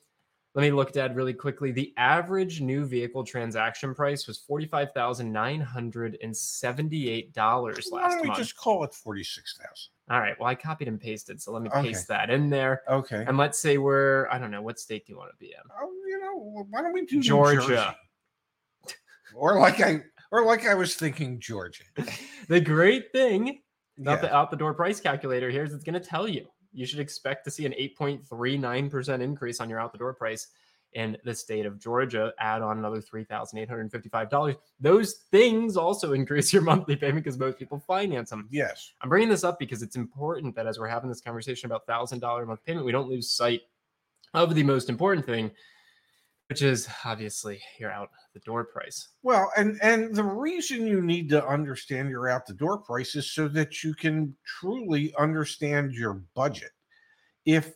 Let 0.55 0.63
me 0.63 0.71
look 0.73 0.97
at 0.97 1.15
really 1.15 1.35
quickly. 1.35 1.71
The 1.71 1.93
average 1.97 2.61
new 2.61 2.85
vehicle 2.85 3.23
transaction 3.23 3.95
price 3.95 4.27
was 4.27 4.39
forty 4.39 4.67
five 4.67 4.93
thousand 4.93 5.31
nine 5.31 5.61
hundred 5.61 6.19
and 6.23 6.37
seventy 6.37 7.09
eight 7.09 7.33
dollars 7.33 7.77
last 7.77 7.91
month. 7.91 8.03
Why 8.03 8.09
don't 8.09 8.23
we 8.23 8.29
month. 8.29 8.41
just 8.41 8.57
call 8.57 8.83
it 8.83 8.93
forty 8.93 9.23
six 9.23 9.57
thousand? 9.57 9.91
All 10.11 10.21
right. 10.21 10.35
Well, 10.41 10.49
I 10.49 10.55
copied 10.55 10.89
and 10.89 10.99
pasted, 10.99 11.41
so 11.41 11.53
let 11.53 11.63
me 11.63 11.69
okay. 11.69 11.89
paste 11.89 12.09
that 12.09 12.31
in 12.31 12.49
there. 12.49 12.83
Okay. 12.89 13.25
And 13.29 13.37
let's 13.37 13.59
say 13.59 13.79
we're 13.79 14.27
I 14.31 14.39
don't 14.39 14.51
know 14.51 14.63
what 14.63 14.81
state 14.81 15.07
do 15.07 15.13
you 15.13 15.19
want 15.19 15.31
to 15.31 15.37
be 15.37 15.49
in? 15.49 15.71
Oh, 15.81 15.93
you 16.09 16.19
know, 16.19 16.67
why 16.71 16.83
don't 16.83 16.95
we 16.95 17.05
do 17.05 17.21
Georgia? 17.21 17.95
Or 19.35 19.59
like 19.59 19.81
I 19.81 20.03
or 20.31 20.45
like 20.45 20.67
I 20.67 20.75
was 20.75 20.95
thinking 20.95 21.41
Georgia. 21.41 21.85
the 22.49 22.61
great 22.61 23.13
thing 23.13 23.61
about 23.99 24.23
yeah. 24.23 24.29
the 24.29 24.35
out 24.37 24.51
the 24.51 24.57
door 24.57 24.75
price 24.75 25.01
calculator 25.01 25.51
here 25.51 25.65
is 25.65 25.73
it's 25.73 25.85
going 25.85 26.01
to 26.01 26.07
tell 26.07 26.29
you 26.29 26.47
you 26.73 26.87
should 26.87 27.01
expect 27.01 27.45
to 27.45 27.51
see 27.51 27.67
an 27.67 27.73
8.39% 27.73 29.21
increase 29.21 29.61
on 29.61 29.69
your 29.69 29.81
out 29.81 29.93
the 29.93 29.99
door 29.99 30.15
price 30.15 30.49
in 30.95 31.17
the 31.25 31.35
state 31.35 31.67
of 31.67 31.79
Georgia. 31.79 32.33
Add 32.39 32.63
on 32.63 32.79
another 32.79 33.01
$3,855. 33.01 34.57
Those 34.81 35.15
things 35.31 35.77
also 35.77 36.13
increase 36.15 36.53
your 36.53 36.63
monthly 36.63 36.97
payment 36.97 37.25
because 37.25 37.39
most 37.39 37.59
people 37.59 37.79
finance 37.79 38.31
them. 38.31 38.49
Yes. 38.51 38.93
I'm 39.01 39.09
bringing 39.09 39.29
this 39.29 39.45
up 39.45 39.59
because 39.59 39.83
it's 39.83 39.97
important 39.97 40.55
that 40.57 40.67
as 40.67 40.79
we're 40.79 40.89
having 40.89 41.09
this 41.09 41.21
conversation 41.21 41.67
about 41.67 41.87
$1,000 41.87 42.43
a 42.43 42.47
month 42.47 42.65
payment, 42.65 42.87
we 42.87 42.93
don't 42.93 43.09
lose 43.09 43.31
sight 43.31 43.63
of 44.35 44.55
the 44.55 44.63
most 44.63 44.89
important 44.89 45.27
thing, 45.27 45.51
which 46.49 46.63
is 46.63 46.89
obviously 47.05 47.61
your 47.79 47.91
out 47.91 48.11
the 48.33 48.41
door 48.41 48.65
price. 48.65 49.09
Well, 49.23 49.51
and 49.57 49.79
and 49.83 50.15
the 50.15 50.25
reason 50.25 50.87
you 50.87 51.03
need 51.03 51.29
to 51.31 51.47
understand 51.47 52.09
your 52.09 52.29
out 52.29 52.47
the 52.47 52.55
door 52.55 52.79
price 52.79 53.15
is 53.17 53.33
so 53.33 53.49
that 53.49 53.85
you 53.85 53.95
can 53.95 54.35
truly 54.45 55.15
understand 55.19 55.93
your 55.93 56.23
budget. 56.35 56.71
If 57.45 57.67
do 57.67 57.73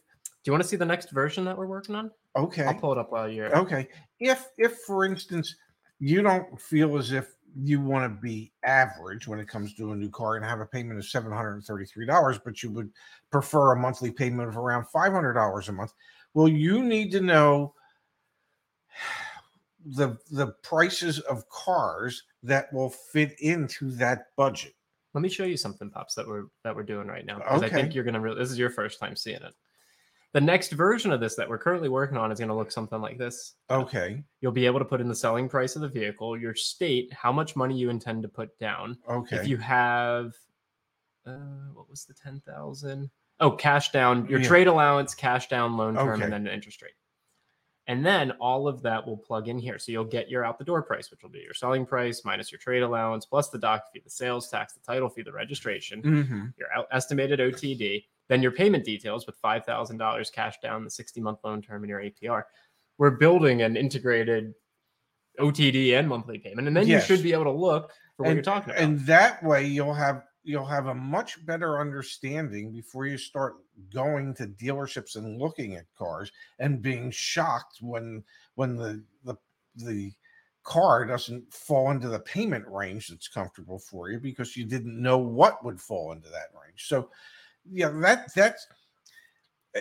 you 0.46 0.52
want 0.52 0.62
to 0.62 0.68
see 0.68 0.76
the 0.76 0.84
next 0.84 1.10
version 1.10 1.44
that 1.44 1.56
we're 1.56 1.66
working 1.66 1.94
on? 1.94 2.10
Okay, 2.34 2.64
I'll 2.64 2.74
pull 2.74 2.92
it 2.92 2.98
up 2.98 3.12
while 3.12 3.28
you're 3.28 3.54
okay. 3.56 3.88
If 4.18 4.48
if 4.56 4.78
for 4.86 5.04
instance 5.04 5.54
you 5.98 6.22
don't 6.22 6.60
feel 6.60 6.96
as 6.96 7.12
if 7.12 7.28
you 7.54 7.80
want 7.80 8.04
to 8.04 8.20
be 8.22 8.50
average 8.64 9.28
when 9.28 9.38
it 9.38 9.46
comes 9.46 9.74
to 9.74 9.92
a 9.92 9.96
new 9.96 10.08
car 10.08 10.36
and 10.36 10.44
have 10.44 10.60
a 10.60 10.66
payment 10.66 10.98
of 10.98 11.04
$733 11.04 12.40
but 12.44 12.62
you 12.62 12.70
would 12.70 12.90
prefer 13.30 13.72
a 13.72 13.78
monthly 13.78 14.10
payment 14.10 14.48
of 14.48 14.56
around 14.56 14.86
$500 14.86 15.68
a 15.68 15.72
month 15.72 15.92
well 16.32 16.48
you 16.48 16.82
need 16.82 17.12
to 17.12 17.20
know 17.20 17.74
the 19.84 20.16
the 20.30 20.48
prices 20.62 21.20
of 21.20 21.48
cars 21.48 22.22
that 22.42 22.72
will 22.72 22.90
fit 22.90 23.34
into 23.40 23.90
that 23.92 24.34
budget. 24.36 24.74
Let 25.14 25.20
me 25.20 25.28
show 25.28 25.44
you 25.44 25.56
something, 25.56 25.90
pops, 25.90 26.14
that 26.14 26.26
we're 26.26 26.44
that 26.64 26.74
we're 26.74 26.84
doing 26.84 27.06
right 27.06 27.26
now 27.26 27.38
because 27.38 27.62
okay. 27.62 27.66
I 27.66 27.80
think 27.80 27.94
you're 27.94 28.04
gonna. 28.04 28.20
Re- 28.20 28.34
this 28.34 28.50
is 28.50 28.58
your 28.58 28.70
first 28.70 28.98
time 28.98 29.16
seeing 29.16 29.42
it. 29.42 29.54
The 30.32 30.40
next 30.40 30.72
version 30.72 31.12
of 31.12 31.20
this 31.20 31.34
that 31.34 31.46
we're 31.46 31.58
currently 31.58 31.90
working 31.90 32.16
on 32.16 32.32
is 32.32 32.38
going 32.38 32.48
to 32.48 32.54
look 32.54 32.72
something 32.72 33.02
like 33.02 33.18
this. 33.18 33.54
Okay. 33.68 34.22
You'll 34.40 34.50
be 34.50 34.64
able 34.64 34.78
to 34.78 34.84
put 34.84 35.02
in 35.02 35.08
the 35.08 35.14
selling 35.14 35.46
price 35.46 35.76
of 35.76 35.82
the 35.82 35.88
vehicle, 35.88 36.38
your 36.38 36.54
state, 36.54 37.12
how 37.12 37.32
much 37.32 37.54
money 37.54 37.76
you 37.76 37.90
intend 37.90 38.22
to 38.22 38.28
put 38.28 38.58
down. 38.58 38.96
Okay. 39.06 39.36
If 39.36 39.46
you 39.46 39.58
have, 39.58 40.34
uh, 41.26 41.36
what 41.74 41.90
was 41.90 42.06
the 42.06 42.14
ten 42.14 42.40
thousand? 42.46 43.10
Oh, 43.40 43.50
cash 43.50 43.90
down, 43.90 44.26
your 44.26 44.40
yeah. 44.40 44.48
trade 44.48 44.68
allowance, 44.68 45.14
cash 45.14 45.48
down, 45.48 45.76
loan 45.76 45.96
term, 45.96 46.08
okay. 46.08 46.24
and 46.24 46.32
then 46.32 46.44
the 46.44 46.54
interest 46.54 46.80
rate. 46.80 46.92
And 47.88 48.06
then 48.06 48.30
all 48.32 48.68
of 48.68 48.80
that 48.82 49.04
will 49.04 49.16
plug 49.16 49.48
in 49.48 49.58
here. 49.58 49.78
So 49.78 49.90
you'll 49.90 50.04
get 50.04 50.30
your 50.30 50.44
out 50.44 50.58
the 50.58 50.64
door 50.64 50.82
price, 50.82 51.10
which 51.10 51.22
will 51.22 51.30
be 51.30 51.40
your 51.40 51.54
selling 51.54 51.84
price 51.84 52.22
minus 52.24 52.52
your 52.52 52.60
trade 52.60 52.82
allowance, 52.82 53.26
plus 53.26 53.48
the 53.48 53.58
doc 53.58 53.84
fee, 53.92 54.00
the 54.02 54.10
sales 54.10 54.48
tax, 54.48 54.72
the 54.72 54.80
title 54.80 55.08
fee, 55.08 55.22
the 55.22 55.32
registration, 55.32 56.00
mm-hmm. 56.00 56.46
your 56.58 56.72
out- 56.76 56.86
estimated 56.92 57.40
OTD, 57.40 58.04
then 58.28 58.40
your 58.40 58.52
payment 58.52 58.84
details 58.84 59.26
with 59.26 59.40
$5,000 59.42 60.32
cash 60.32 60.60
down, 60.60 60.84
the 60.84 60.90
60 60.90 61.20
month 61.20 61.40
loan 61.42 61.60
term, 61.60 61.82
and 61.82 61.90
your 61.90 62.00
APR. 62.00 62.44
We're 62.98 63.10
building 63.10 63.62
an 63.62 63.76
integrated 63.76 64.54
OTD 65.40 65.98
and 65.98 66.08
monthly 66.08 66.38
payment. 66.38 66.68
And 66.68 66.76
then 66.76 66.86
yes. 66.86 67.08
you 67.08 67.16
should 67.16 67.22
be 67.22 67.32
able 67.32 67.44
to 67.44 67.50
look 67.50 67.90
for 68.16 68.24
what 68.24 68.28
and, 68.28 68.36
you're 68.36 68.44
talking 68.44 68.70
about. 68.70 68.82
And 68.82 69.00
that 69.00 69.42
way 69.42 69.66
you'll 69.66 69.94
have 69.94 70.22
you'll 70.44 70.66
have 70.66 70.86
a 70.86 70.94
much 70.94 71.44
better 71.46 71.80
understanding 71.80 72.72
before 72.72 73.06
you 73.06 73.16
start 73.16 73.56
going 73.92 74.34
to 74.34 74.46
dealerships 74.46 75.16
and 75.16 75.38
looking 75.40 75.74
at 75.76 75.92
cars 75.96 76.30
and 76.58 76.82
being 76.82 77.10
shocked 77.10 77.78
when 77.80 78.22
when 78.54 78.76
the 78.76 79.02
the 79.24 79.36
the 79.76 80.12
car 80.64 81.04
doesn't 81.04 81.52
fall 81.52 81.90
into 81.90 82.08
the 82.08 82.20
payment 82.20 82.64
range 82.68 83.08
that's 83.08 83.28
comfortable 83.28 83.78
for 83.78 84.10
you 84.10 84.20
because 84.20 84.56
you 84.56 84.64
didn't 84.64 85.00
know 85.00 85.18
what 85.18 85.64
would 85.64 85.80
fall 85.80 86.12
into 86.12 86.28
that 86.28 86.50
range. 86.54 86.86
So 86.86 87.10
yeah, 87.70 87.88
that 87.88 88.32
that's 88.34 88.66
eh, 89.74 89.80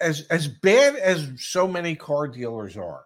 as 0.00 0.22
as 0.30 0.48
bad 0.48 0.96
as 0.96 1.30
so 1.36 1.68
many 1.68 1.94
car 1.94 2.28
dealers 2.28 2.76
are. 2.76 3.04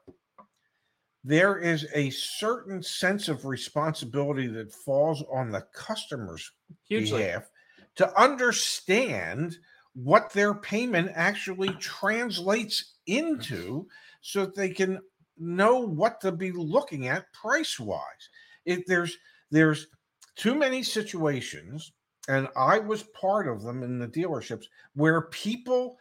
there 1.25 1.59
is 1.59 1.87
a 1.95 2.11
certain 2.11 2.83
sense 2.83 3.29
of 3.29 3.45
responsibility 3.47 4.47
that 4.49 4.73
falls 4.73 5.23
on 5.33 5.51
the 5.51 5.63
customer's 5.73 6.51
Hugely. 6.89 7.19
behalf 7.23 7.49
to 7.95 8.21
understand 8.21 9.57
what 9.95 10.33
their 10.33 10.55
payment 10.55 11.11
actually 11.15 11.71
translates 11.75 12.95
into 13.07 13.87
so 14.21 14.47
that 14.47 14.55
they 14.55 14.71
can 14.71 15.01
know 15.39 15.79
what 15.79 16.21
to 16.21 16.33
be 16.33 16.53
looking 16.53 17.09
at 17.09 17.33
price 17.33 17.79
wise. 17.79 18.29
If 18.65 18.87
there's 18.87 19.17
there's 19.51 19.89
too 20.37 20.55
many 20.55 20.83
situations, 20.83 21.93
and 22.29 22.49
I 22.57 22.79
was 22.79 23.03
part 23.03 23.49
of 23.49 23.63
them 23.63 23.83
in 23.83 23.99
the 23.99 24.09
dealerships 24.09 24.65
where 24.95 25.23
people 25.23 25.99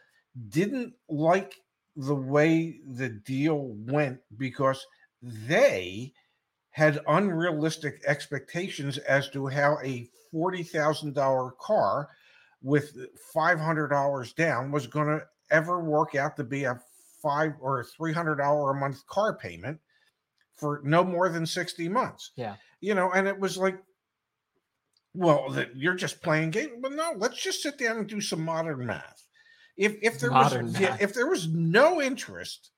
didn't 0.48 0.94
like 1.08 1.60
the 1.96 2.14
way 2.14 2.80
the 2.86 3.10
deal 3.10 3.74
went 3.86 4.18
because 4.38 4.86
they 5.20 6.12
had 6.70 7.00
unrealistic 7.06 8.00
expectations 8.06 8.96
as 8.98 9.28
to 9.30 9.46
how 9.46 9.78
a 9.84 10.08
$40,000 10.32 11.58
car 11.58 12.08
with 12.62 12.96
$500 13.34 14.34
down 14.34 14.70
was 14.70 14.86
going 14.86 15.08
to 15.08 15.22
ever 15.50 15.80
work 15.80 16.14
out 16.14 16.36
to 16.36 16.44
be 16.44 16.64
a 16.64 16.80
five 17.22 17.54
or 17.60 17.84
$300 17.84 18.70
a 18.70 18.74
month 18.74 19.06
car 19.06 19.36
payment 19.36 19.78
for 20.54 20.80
no 20.84 21.04
more 21.04 21.28
than 21.28 21.46
60 21.46 21.88
months. 21.88 22.32
Yeah. 22.36 22.56
You 22.80 22.94
know, 22.94 23.12
and 23.12 23.28
it 23.28 23.38
was 23.38 23.56
like, 23.56 23.78
well, 25.14 25.50
that 25.50 25.76
you're 25.76 25.94
just 25.94 26.22
playing 26.22 26.50
game. 26.50 26.80
But 26.80 26.92
no, 26.92 27.12
let's 27.16 27.40
just 27.40 27.62
sit 27.62 27.78
down 27.78 27.98
and 27.98 28.06
do 28.06 28.20
some 28.20 28.44
modern 28.44 28.86
math. 28.86 29.26
If 29.76 29.96
if 30.02 30.18
there 30.18 30.30
modern 30.30 30.66
was 30.66 30.80
math. 30.80 31.02
if 31.02 31.14
there 31.14 31.26
was 31.26 31.48
no 31.48 32.00
interest, 32.00 32.70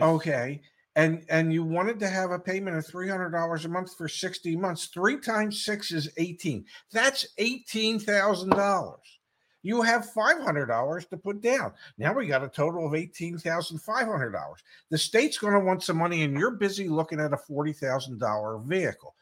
okay, 0.00 0.62
and 0.96 1.24
and 1.28 1.52
you 1.52 1.62
wanted 1.64 1.98
to 2.00 2.08
have 2.08 2.30
a 2.30 2.38
payment 2.38 2.76
of 2.76 2.86
$300 2.86 3.64
a 3.64 3.68
month 3.68 3.96
for 3.96 4.08
60 4.08 4.56
months, 4.56 4.86
3 4.86 5.20
times 5.20 5.64
6 5.64 5.92
is 5.92 6.10
18. 6.16 6.64
That's 6.92 7.26
$18,000. 7.38 8.96
You 9.62 9.82
have 9.82 10.10
$500 10.14 11.08
to 11.08 11.16
put 11.16 11.40
down. 11.40 11.72
Now 11.98 12.14
we 12.14 12.26
got 12.26 12.44
a 12.44 12.48
total 12.48 12.86
of 12.86 12.92
$18,500. 12.92 14.54
The 14.90 14.98
state's 14.98 15.38
going 15.38 15.54
to 15.54 15.60
want 15.60 15.82
some 15.82 15.98
money 15.98 16.22
and 16.22 16.38
you're 16.38 16.52
busy 16.52 16.88
looking 16.88 17.20
at 17.20 17.32
a 17.32 17.36
$40,000 17.36 18.64
vehicle. 18.64 19.14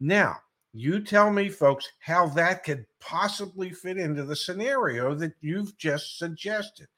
Now, 0.00 0.36
you 0.74 1.00
tell 1.00 1.30
me 1.30 1.48
folks 1.48 1.88
how 2.00 2.26
that 2.28 2.62
could 2.62 2.84
possibly 3.00 3.70
fit 3.70 3.96
into 3.96 4.24
the 4.24 4.36
scenario 4.36 5.14
that 5.14 5.32
you've 5.40 5.76
just 5.78 6.18
suggested. 6.18 6.88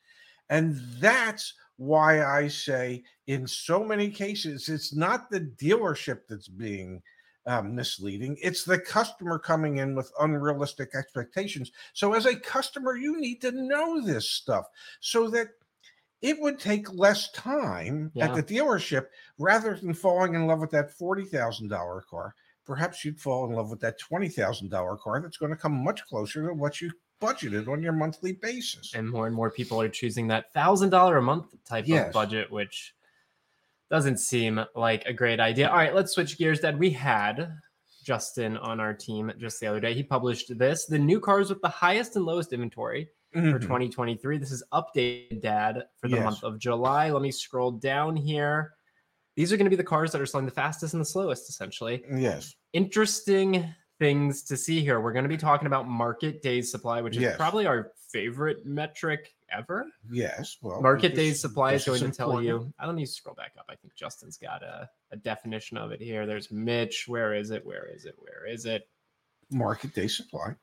And 0.51 0.81
that's 0.99 1.55
why 1.77 2.25
I 2.25 2.49
say 2.49 3.05
in 3.29 3.47
so 3.47 3.85
many 3.85 4.11
cases, 4.11 4.69
it's 4.69 4.93
not 4.93 5.31
the 5.31 5.41
dealership 5.41 6.23
that's 6.29 6.49
being 6.49 7.01
um, 7.49 7.75
misleading. 7.75 8.37
It's 8.41 8.63
the 8.63 8.79
customer 8.79 9.39
coming 9.39 9.79
in 9.79 9.95
with 9.95 10.13
unrealistic 10.21 10.95
expectations. 10.95 11.73
So, 11.95 12.13
as 12.13 12.27
a 12.27 12.37
customer, 12.37 12.97
you 12.97 13.19
need 13.19 13.41
to 13.41 13.51
know 13.53 14.01
this 14.01 14.31
stuff 14.31 14.67
so 15.01 15.29
that 15.31 15.49
it 16.21 16.39
would 16.41 16.59
take 16.59 16.93
less 16.93 17.31
time 17.33 18.11
yeah. 18.15 18.27
at 18.27 18.35
the 18.35 18.43
dealership 18.43 19.07
rather 19.39 19.75
than 19.75 19.95
falling 19.95 20.35
in 20.35 20.47
love 20.47 20.61
with 20.61 20.71
that 20.71 20.97
$40,000 20.99 22.07
car. 22.07 22.35
Perhaps 22.67 23.05
you'd 23.05 23.21
fall 23.21 23.47
in 23.47 23.53
love 23.53 23.71
with 23.71 23.81
that 23.81 23.99
$20,000 24.01 25.01
car 25.01 25.21
that's 25.23 25.37
going 25.37 25.53
to 25.53 25.57
come 25.57 25.83
much 25.83 26.05
closer 26.07 26.49
to 26.49 26.55
what 26.55 26.81
you 26.81 26.91
budgeted 27.21 27.69
on 27.69 27.83
your 27.83 27.93
monthly 27.93 28.33
basis. 28.33 28.95
And 28.95 29.09
more 29.09 29.27
and 29.27 29.35
more 29.35 29.51
people 29.51 29.81
are 29.81 29.89
choosing 29.89 30.27
that 30.29 30.53
thousand 30.53 30.91
dollar 30.91 31.17
a 31.17 31.23
month 31.23 31.55
type 31.65 31.85
yes. 31.87 32.09
of 32.09 32.13
budget, 32.13 32.51
which 32.51 32.95
doesn't 33.91 34.19
seem 34.19 34.61
like 34.75 35.05
a 35.07 35.13
great 35.13 35.41
idea. 35.41 35.69
All 35.69 35.77
right, 35.77 35.95
let's 35.95 36.13
switch 36.13 36.39
gears. 36.39 36.61
Dad, 36.61 36.79
we 36.79 36.91
had 36.91 37.53
Justin 38.05 38.57
on 38.59 38.81
our 38.81 38.95
team 38.95 39.33
just 39.39 39.61
the 39.61 39.67
other 39.67 39.81
day. 39.81 39.95
He 39.95 40.03
published 40.03 40.57
this: 40.59 40.87
the 40.87 40.99
new 40.99 41.21
cars 41.21 41.49
with 41.49 41.61
the 41.63 41.69
highest 41.69 42.17
and 42.17 42.25
lowest 42.25 42.53
inventory 42.53 43.09
mm-hmm. 43.35 43.51
for 43.51 43.59
2023. 43.59 44.39
This 44.39 44.53
is 44.53 44.63
updated, 44.73 45.43
Dad, 45.43 45.85
for 46.01 46.09
the 46.09 46.17
yes. 46.17 46.25
month 46.25 46.43
of 46.43 46.59
July. 46.59 47.11
Let 47.11 47.23
me 47.23 47.33
scroll 47.33 47.73
down 47.73 48.17
here. 48.17 48.73
These 49.37 49.53
are 49.53 49.57
going 49.57 49.67
to 49.67 49.71
be 49.71 49.77
the 49.77 49.85
cars 49.85 50.11
that 50.13 50.21
are 50.21 50.27
selling 50.27 50.47
the 50.47 50.53
fastest 50.53 50.95
and 50.95 51.01
the 51.01 51.07
slowest, 51.07 51.49
essentially. 51.49 52.03
Yes. 52.13 52.55
Interesting 52.73 53.73
things 53.99 54.43
to 54.45 54.57
see 54.57 54.81
here. 54.81 55.01
We're 55.01 55.13
going 55.13 55.25
to 55.25 55.29
be 55.29 55.37
talking 55.37 55.67
about 55.67 55.89
market 55.89 56.43
days 56.43 56.71
supply, 56.71 57.01
which 57.01 57.17
is 57.17 57.23
yes. 57.23 57.37
probably 57.37 57.67
our 57.67 57.93
favorite 58.11 58.65
metric 58.65 59.35
ever. 59.51 59.87
Yes. 60.11 60.57
Well, 60.63 60.81
market 60.81 61.15
days 61.15 61.41
supply 61.41 61.75
is 61.75 61.85
going 61.85 62.01
to 62.01 62.11
tell 62.11 62.43
you. 62.43 62.73
I 62.79 62.87
don't 62.87 62.97
need 62.97 63.07
to 63.07 63.13
scroll 63.13 63.35
back 63.35 63.53
up. 63.59 63.67
I 63.69 63.75
think 63.75 63.95
Justin's 63.95 64.37
got 64.37 64.63
a, 64.63 64.89
a 65.11 65.17
definition 65.17 65.77
of 65.77 65.91
it 65.93 66.01
here. 66.01 66.27
There's 66.27 66.51
Mitch. 66.51 67.07
Where 67.07 67.35
is 67.35 67.51
it? 67.51 67.65
Where 67.65 67.87
is 67.87 68.05
it? 68.05 68.15
Where 68.19 68.47
is 68.47 68.67
it? 68.67 68.89
Market 69.51 69.95
day 69.95 70.09
supply. 70.09 70.55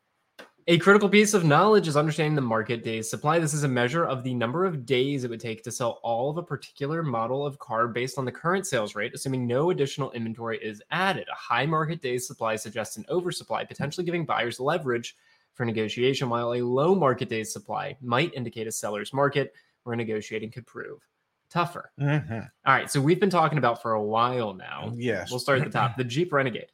A 0.67 0.79
critical 0.79 1.07
piece 1.07 1.35
of 1.35 1.43
knowledge 1.43 1.87
is 1.87 1.95
understanding 1.95 2.33
the 2.33 2.41
market 2.41 2.83
days 2.83 3.07
supply. 3.07 3.37
This 3.37 3.53
is 3.53 3.63
a 3.63 3.67
measure 3.67 4.03
of 4.03 4.23
the 4.23 4.33
number 4.33 4.65
of 4.65 4.83
days 4.83 5.23
it 5.23 5.29
would 5.29 5.39
take 5.39 5.63
to 5.63 5.71
sell 5.71 5.99
all 6.01 6.31
of 6.31 6.37
a 6.37 6.43
particular 6.43 7.03
model 7.03 7.45
of 7.45 7.59
car 7.59 7.87
based 7.87 8.17
on 8.17 8.25
the 8.25 8.31
current 8.31 8.65
sales 8.65 8.95
rate, 8.95 9.13
assuming 9.13 9.45
no 9.45 9.69
additional 9.69 10.11
inventory 10.13 10.57
is 10.57 10.81
added. 10.89 11.27
A 11.31 11.35
high 11.35 11.67
market 11.67 12.01
days 12.01 12.25
supply 12.25 12.55
suggests 12.55 12.97
an 12.97 13.05
oversupply, 13.09 13.63
potentially 13.63 14.05
giving 14.05 14.25
buyers 14.25 14.59
leverage 14.59 15.15
for 15.53 15.67
negotiation, 15.67 16.29
while 16.29 16.55
a 16.55 16.61
low 16.63 16.95
market 16.95 17.29
days 17.29 17.53
supply 17.53 17.95
might 18.01 18.33
indicate 18.33 18.65
a 18.65 18.71
seller's 18.71 19.13
market 19.13 19.53
where 19.83 19.95
negotiating 19.95 20.49
could 20.49 20.65
prove 20.65 20.99
tougher. 21.47 21.91
Mm-hmm. 22.01 22.39
All 22.65 22.73
right, 22.73 22.89
so 22.89 22.99
we've 22.99 23.19
been 23.19 23.29
talking 23.29 23.59
about 23.59 23.83
for 23.83 23.93
a 23.93 24.03
while 24.03 24.55
now. 24.55 24.91
Yes. 24.95 25.29
We'll 25.29 25.39
start 25.39 25.59
at 25.59 25.65
the 25.65 25.71
top. 25.71 25.95
The 25.97 26.03
Jeep 26.03 26.33
Renegade. 26.33 26.71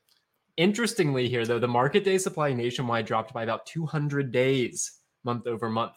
Interestingly, 0.57 1.29
here 1.29 1.45
though, 1.45 1.59
the 1.59 1.67
market 1.67 2.03
day 2.03 2.17
supply 2.17 2.53
nationwide 2.53 3.05
dropped 3.05 3.33
by 3.33 3.43
about 3.43 3.65
200 3.65 4.31
days 4.31 4.99
month 5.23 5.47
over 5.47 5.69
month. 5.69 5.93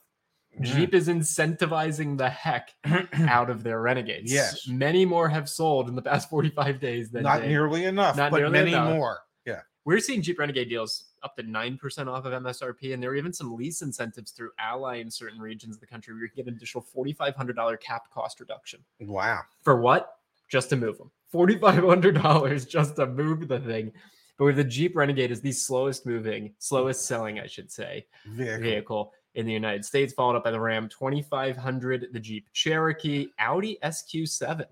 Mm. 0.58 0.64
Jeep 0.64 0.94
is 0.94 1.08
incentivizing 1.08 2.16
the 2.16 2.28
heck 2.30 2.74
out 3.28 3.50
of 3.50 3.62
their 3.62 3.80
renegades. 3.80 4.32
Yes, 4.32 4.68
many 4.68 5.04
more 5.04 5.28
have 5.28 5.48
sold 5.48 5.88
in 5.88 5.96
the 5.96 6.02
past 6.02 6.30
45 6.30 6.80
days 6.80 7.10
than 7.10 7.24
not 7.24 7.42
nearly 7.42 7.84
enough, 7.84 8.16
not 8.16 8.30
but 8.30 8.38
nearly 8.38 8.52
many 8.52 8.72
enough. 8.72 8.94
more. 8.94 9.20
Yeah, 9.44 9.60
we're 9.84 9.98
seeing 9.98 10.22
Jeep 10.22 10.38
Renegade 10.38 10.68
deals 10.68 11.06
up 11.24 11.34
to 11.36 11.42
nine 11.42 11.76
percent 11.76 12.08
off 12.08 12.24
of 12.24 12.32
MSRP, 12.32 12.94
and 12.94 13.02
there 13.02 13.10
are 13.10 13.16
even 13.16 13.32
some 13.32 13.56
lease 13.56 13.82
incentives 13.82 14.30
through 14.30 14.50
Ally 14.60 14.96
in 14.96 15.10
certain 15.10 15.40
regions 15.40 15.74
of 15.74 15.80
the 15.80 15.86
country 15.86 16.14
where 16.14 16.22
you 16.22 16.28
can 16.28 16.44
get 16.44 16.46
an 16.46 16.54
additional 16.54 16.86
$4,500 16.94 17.80
cap 17.80 18.02
cost 18.12 18.38
reduction. 18.38 18.80
Wow! 19.00 19.40
For 19.62 19.80
what? 19.80 20.18
Just 20.48 20.68
to 20.70 20.76
move 20.76 20.98
them. 20.98 21.10
$4,500 21.32 22.68
just 22.68 22.96
to 22.96 23.06
move 23.06 23.48
the 23.48 23.58
thing. 23.58 23.90
But 24.38 24.46
with 24.46 24.56
the 24.56 24.64
Jeep 24.64 24.96
Renegade 24.96 25.30
is 25.30 25.40
the 25.40 25.52
slowest 25.52 26.06
moving, 26.06 26.54
slowest 26.58 27.06
selling, 27.06 27.38
I 27.38 27.46
should 27.46 27.70
say, 27.70 28.06
vehicle, 28.26 28.62
vehicle 28.62 29.12
in 29.34 29.46
the 29.46 29.52
United 29.52 29.84
States, 29.84 30.12
followed 30.12 30.36
up 30.36 30.44
by 30.44 30.50
the 30.50 30.60
Ram 30.60 30.88
2500, 30.88 32.08
the 32.12 32.20
Jeep 32.20 32.48
Cherokee, 32.52 33.28
Audi 33.38 33.78
SQ7. 33.84 34.64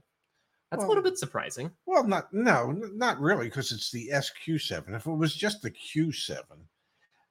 That's 0.73 0.81
well, 0.81 0.87
a 0.87 0.89
little 0.89 1.03
bit 1.03 1.19
surprising. 1.19 1.71
Well, 1.87 2.03
not 2.03 2.33
no, 2.33 2.73
not 2.73 3.21
really, 3.21 3.47
because 3.47 3.73
it's 3.73 3.91
the 3.91 4.09
SQ7. 4.09 4.97
If 4.97 5.07
it 5.07 5.13
was 5.13 5.35
just 5.35 5.61
the 5.61 5.71
Q7, 5.71 6.41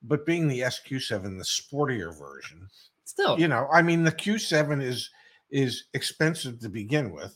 but 0.03 0.25
being 0.25 0.47
the 0.47 0.59
SQ7, 0.61 1.37
the 1.37 1.43
sportier 1.43 2.17
version, 2.17 2.67
still, 3.03 3.39
you 3.39 3.47
know, 3.47 3.67
I 3.73 3.81
mean, 3.81 4.03
the 4.03 4.11
Q7 4.11 4.81
is 4.83 5.09
is 5.49 5.85
expensive 5.95 6.59
to 6.59 6.69
begin 6.69 7.11
with, 7.11 7.35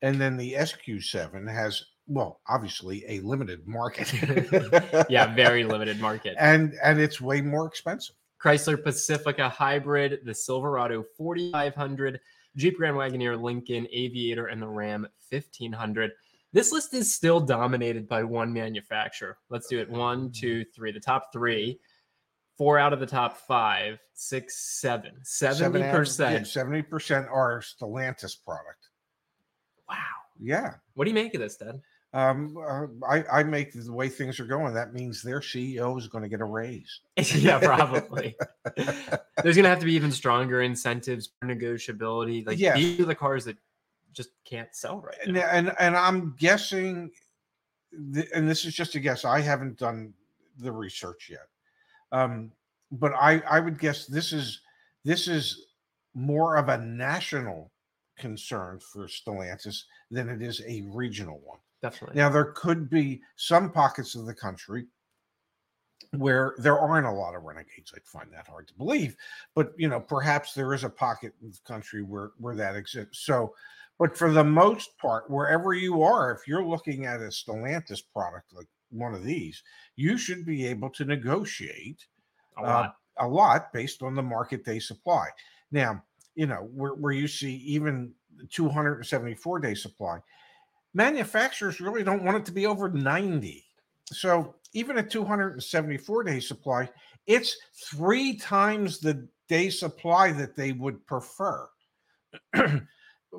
and 0.00 0.18
then 0.18 0.36
the 0.38 0.54
SQ7 0.54 1.52
has 1.52 1.84
well, 2.10 2.40
obviously 2.48 3.04
a 3.06 3.20
limited 3.20 3.66
market. 3.68 4.12
yeah, 5.08 5.32
very 5.32 5.62
limited 5.62 6.00
market. 6.00 6.36
And 6.38 6.74
and 6.82 7.00
it's 7.00 7.20
way 7.20 7.40
more 7.40 7.66
expensive. 7.66 8.16
Chrysler 8.42 8.82
Pacifica 8.82 9.48
Hybrid, 9.48 10.20
the 10.24 10.34
Silverado 10.34 11.04
4500, 11.16 12.20
Jeep 12.56 12.78
Grand 12.78 12.96
Wagoneer 12.96 13.40
Lincoln 13.40 13.86
Aviator, 13.92 14.46
and 14.46 14.60
the 14.60 14.66
Ram 14.66 15.06
1500. 15.28 16.10
This 16.52 16.72
list 16.72 16.94
is 16.94 17.14
still 17.14 17.38
dominated 17.38 18.08
by 18.08 18.24
one 18.24 18.52
manufacturer. 18.52 19.38
Let's 19.48 19.68
do 19.68 19.78
it. 19.78 19.88
One, 19.88 20.32
two, 20.32 20.64
three. 20.74 20.90
The 20.90 20.98
top 20.98 21.32
three. 21.32 21.78
Four 22.58 22.78
out 22.78 22.92
of 22.92 22.98
the 22.98 23.06
top 23.06 23.38
five, 23.38 24.00
six, 24.14 24.80
seven. 24.80 25.12
70%. 25.24 26.40
70% 26.40 27.30
are 27.30 27.60
Stellantis 27.60 28.36
product. 28.44 28.88
Wow. 29.88 29.96
Yeah. 30.38 30.74
What 30.94 31.04
do 31.04 31.10
you 31.10 31.14
make 31.14 31.34
of 31.34 31.40
this, 31.40 31.56
Dad? 31.56 31.80
Um, 32.12 32.56
uh, 32.56 32.86
I, 33.08 33.24
I 33.32 33.42
make 33.44 33.72
the 33.72 33.92
way 33.92 34.08
things 34.08 34.40
are 34.40 34.44
going. 34.44 34.74
That 34.74 34.92
means 34.92 35.22
their 35.22 35.40
CEO 35.40 35.96
is 35.96 36.08
going 36.08 36.22
to 36.22 36.28
get 36.28 36.40
a 36.40 36.44
raise. 36.44 37.00
yeah, 37.16 37.60
probably. 37.60 38.36
There's 38.76 39.56
going 39.56 39.62
to 39.62 39.68
have 39.68 39.78
to 39.78 39.86
be 39.86 39.94
even 39.94 40.10
stronger 40.10 40.62
incentives 40.62 41.30
for 41.40 41.46
negotiability. 41.46 42.44
Like 42.44 42.58
yes. 42.58 42.76
these 42.76 42.98
are 43.00 43.04
the 43.04 43.14
cars 43.14 43.44
that 43.44 43.56
just 44.12 44.30
can't 44.44 44.74
sell 44.74 45.00
right 45.00 45.16
now. 45.26 45.40
And 45.52 45.68
and, 45.68 45.76
and 45.78 45.96
I'm 45.96 46.34
guessing, 46.36 47.10
the, 47.92 48.26
and 48.34 48.48
this 48.48 48.64
is 48.64 48.74
just 48.74 48.96
a 48.96 49.00
guess. 49.00 49.24
I 49.24 49.40
haven't 49.40 49.78
done 49.78 50.12
the 50.58 50.72
research 50.72 51.30
yet, 51.30 51.46
um, 52.10 52.50
but 52.90 53.12
I 53.14 53.38
I 53.48 53.60
would 53.60 53.78
guess 53.78 54.06
this 54.06 54.32
is 54.32 54.60
this 55.04 55.28
is 55.28 55.66
more 56.14 56.56
of 56.56 56.68
a 56.68 56.78
national 56.78 57.70
concern 58.18 58.80
for 58.80 59.06
Stellantis 59.06 59.84
than 60.10 60.28
it 60.28 60.42
is 60.42 60.60
a 60.66 60.82
regional 60.92 61.40
one. 61.44 61.60
Definitely. 61.82 62.16
Now, 62.16 62.28
there 62.28 62.52
could 62.52 62.90
be 62.90 63.22
some 63.36 63.70
pockets 63.72 64.14
of 64.14 64.26
the 64.26 64.34
country 64.34 64.86
where 66.16 66.54
there 66.58 66.78
aren't 66.78 67.06
a 67.06 67.12
lot 67.12 67.34
of 67.34 67.42
renegades. 67.42 67.92
I'd 67.94 68.04
find 68.04 68.32
that 68.32 68.48
hard 68.48 68.68
to 68.68 68.74
believe, 68.74 69.16
but 69.54 69.72
you 69.78 69.88
know, 69.88 70.00
perhaps 70.00 70.52
there 70.52 70.74
is 70.74 70.84
a 70.84 70.90
pocket 70.90 71.32
in 71.42 71.50
the 71.50 71.58
country 71.64 72.02
where 72.02 72.32
where 72.38 72.56
that 72.56 72.76
exists. 72.76 73.24
So, 73.24 73.54
but 73.98 74.16
for 74.16 74.32
the 74.32 74.44
most 74.44 74.96
part, 74.98 75.30
wherever 75.30 75.72
you 75.72 76.02
are, 76.02 76.32
if 76.32 76.48
you're 76.48 76.64
looking 76.64 77.06
at 77.06 77.20
a 77.20 77.28
Stellantis 77.28 78.02
product 78.12 78.52
like 78.52 78.66
one 78.90 79.14
of 79.14 79.22
these, 79.22 79.62
you 79.96 80.18
should 80.18 80.44
be 80.44 80.66
able 80.66 80.90
to 80.90 81.04
negotiate 81.04 82.04
a 82.58 82.62
lot, 82.62 82.96
uh, 83.18 83.24
a 83.24 83.28
lot 83.28 83.72
based 83.72 84.02
on 84.02 84.14
the 84.14 84.22
market 84.22 84.64
day 84.64 84.80
supply. 84.80 85.28
Now, 85.70 86.02
you 86.34 86.46
know, 86.46 86.68
where, 86.74 86.94
where 86.94 87.12
you 87.12 87.28
see 87.28 87.54
even 87.56 88.12
274 88.50 89.60
day 89.60 89.74
supply, 89.74 90.18
manufacturers 90.94 91.80
really 91.80 92.02
don't 92.02 92.24
want 92.24 92.36
it 92.36 92.44
to 92.46 92.52
be 92.52 92.66
over 92.66 92.88
90. 92.88 93.64
So 94.06 94.54
even 94.72 94.98
a 94.98 95.02
274 95.02 96.24
day 96.24 96.40
supply, 96.40 96.88
it's 97.26 97.56
three 97.92 98.36
times 98.36 98.98
the 98.98 99.28
day 99.48 99.70
supply 99.70 100.32
that 100.32 100.56
they 100.56 100.72
would 100.72 101.04
prefer. 101.06 101.68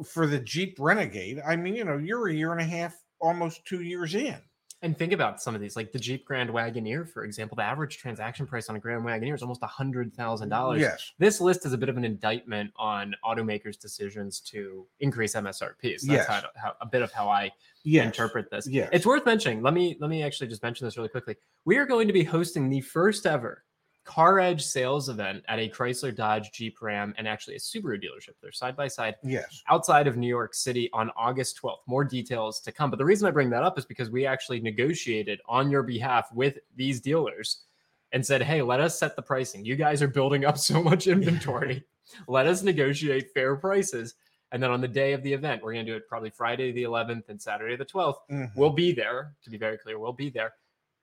For 0.05 0.25
the 0.25 0.39
Jeep 0.39 0.77
Renegade, 0.79 1.41
I 1.45 1.57
mean, 1.57 1.75
you 1.75 1.83
know, 1.83 1.97
you're 1.97 2.29
a 2.29 2.33
year 2.33 2.53
and 2.53 2.61
a 2.61 2.65
half, 2.65 2.95
almost 3.19 3.65
two 3.65 3.81
years 3.81 4.15
in. 4.15 4.37
And 4.84 4.98
think 4.98 5.13
about 5.13 5.39
some 5.39 5.54
of 5.54 5.62
these, 5.62 5.76
like 5.76 5.91
the 5.91 6.00
Jeep 6.00 6.26
Grand 6.26 6.50
Wagoneer, 6.50 7.08
for 7.08 7.24
example. 7.24 7.56
The 7.56 7.63
average 7.63 7.98
transaction 7.98 8.48
price 8.48 8.67
on 8.67 8.76
a 8.76 8.80
Grand 8.80 9.04
Wagoneer 9.04 9.36
is 9.36 9.44
almost 9.44 9.62
a 9.62 9.67
hundred 9.67 10.12
thousand 10.15 10.50
dollars. 10.50 10.82
Yes. 10.82 11.12
This 11.20 11.39
list 11.39 11.67
is 11.67 11.74
a 11.74 11.78
bit 11.78 11.88
of 11.88 11.98
an 11.98 12.04
indictment 12.04 12.72
on 12.78 13.13
automakers' 13.24 13.80
decisions 13.80 14.39
to 14.41 14.88
increase 15.00 15.36
MSRPs. 15.36 15.82
That's 15.82 16.06
yes. 16.06 16.28
how, 16.28 16.41
how, 16.56 16.74
a 16.82 16.88
bit 16.88 17.04
of 17.04 17.12
how 17.12 17.30
I 17.30 17.52
yes. 17.84 18.08
interpret 18.08 18.50
this. 18.50 18.67
Yes. 18.67 18.89
It's 18.91 19.06
worth 19.06 19.24
mentioning. 19.24 19.62
Let 19.62 19.76
me 19.76 19.98
let 20.00 20.10
me 20.10 20.24
actually 20.24 20.48
just 20.48 20.63
mention 20.63 20.88
this 20.88 20.98
really 20.98 21.10
quickly. 21.10 21.36
We 21.65 21.78
are 21.78 21.86
going 21.86 22.08
to 22.08 22.13
be 22.13 22.24
hosting 22.24 22.67
the 22.67 22.82
first 22.82 23.28
ever 23.28 23.63
Car 24.03 24.39
Edge 24.39 24.63
sales 24.63 25.09
event 25.09 25.43
at 25.47 25.59
a 25.59 25.69
Chrysler, 25.69 26.13
Dodge, 26.15 26.51
Jeep, 26.51 26.81
Ram, 26.81 27.13
and 27.17 27.27
actually 27.27 27.55
a 27.55 27.59
Subaru 27.59 27.97
dealership. 28.01 28.33
They're 28.41 28.51
side 28.51 28.75
by 28.75 28.87
side. 28.87 29.15
Yes. 29.23 29.61
Outside 29.69 30.07
of 30.07 30.17
New 30.17 30.27
York 30.27 30.53
City 30.55 30.89
on 30.91 31.11
August 31.15 31.59
12th. 31.61 31.79
More 31.87 32.03
details 32.03 32.59
to 32.61 32.71
come. 32.71 32.89
But 32.89 32.97
the 32.97 33.05
reason 33.05 33.27
I 33.27 33.31
bring 33.31 33.49
that 33.51 33.63
up 33.63 33.77
is 33.77 33.85
because 33.85 34.09
we 34.09 34.25
actually 34.25 34.59
negotiated 34.59 35.39
on 35.47 35.69
your 35.69 35.83
behalf 35.83 36.29
with 36.33 36.57
these 36.75 36.99
dealers 36.99 37.63
and 38.11 38.25
said, 38.25 38.41
hey, 38.41 38.61
let 38.61 38.81
us 38.81 38.97
set 38.99 39.15
the 39.15 39.21
pricing. 39.21 39.63
You 39.63 39.75
guys 39.75 40.01
are 40.01 40.07
building 40.07 40.45
up 40.45 40.57
so 40.57 40.81
much 40.81 41.07
inventory. 41.07 41.83
let 42.27 42.47
us 42.47 42.63
negotiate 42.63 43.31
fair 43.33 43.55
prices. 43.55 44.15
And 44.51 44.61
then 44.61 44.71
on 44.71 44.81
the 44.81 44.87
day 44.87 45.13
of 45.13 45.23
the 45.23 45.31
event, 45.31 45.63
we're 45.63 45.73
going 45.73 45.85
to 45.85 45.91
do 45.91 45.95
it 45.95 46.09
probably 46.09 46.29
Friday 46.29 46.73
the 46.73 46.83
11th 46.83 47.29
and 47.29 47.41
Saturday 47.41 47.77
the 47.77 47.85
12th. 47.85 48.15
Mhm. 48.29 48.51
We'll 48.57 48.71
be 48.71 48.91
there. 48.91 49.33
To 49.43 49.49
be 49.49 49.57
very 49.57 49.77
clear, 49.77 49.97
we'll 49.99 50.11
be 50.11 50.29
there 50.29 50.53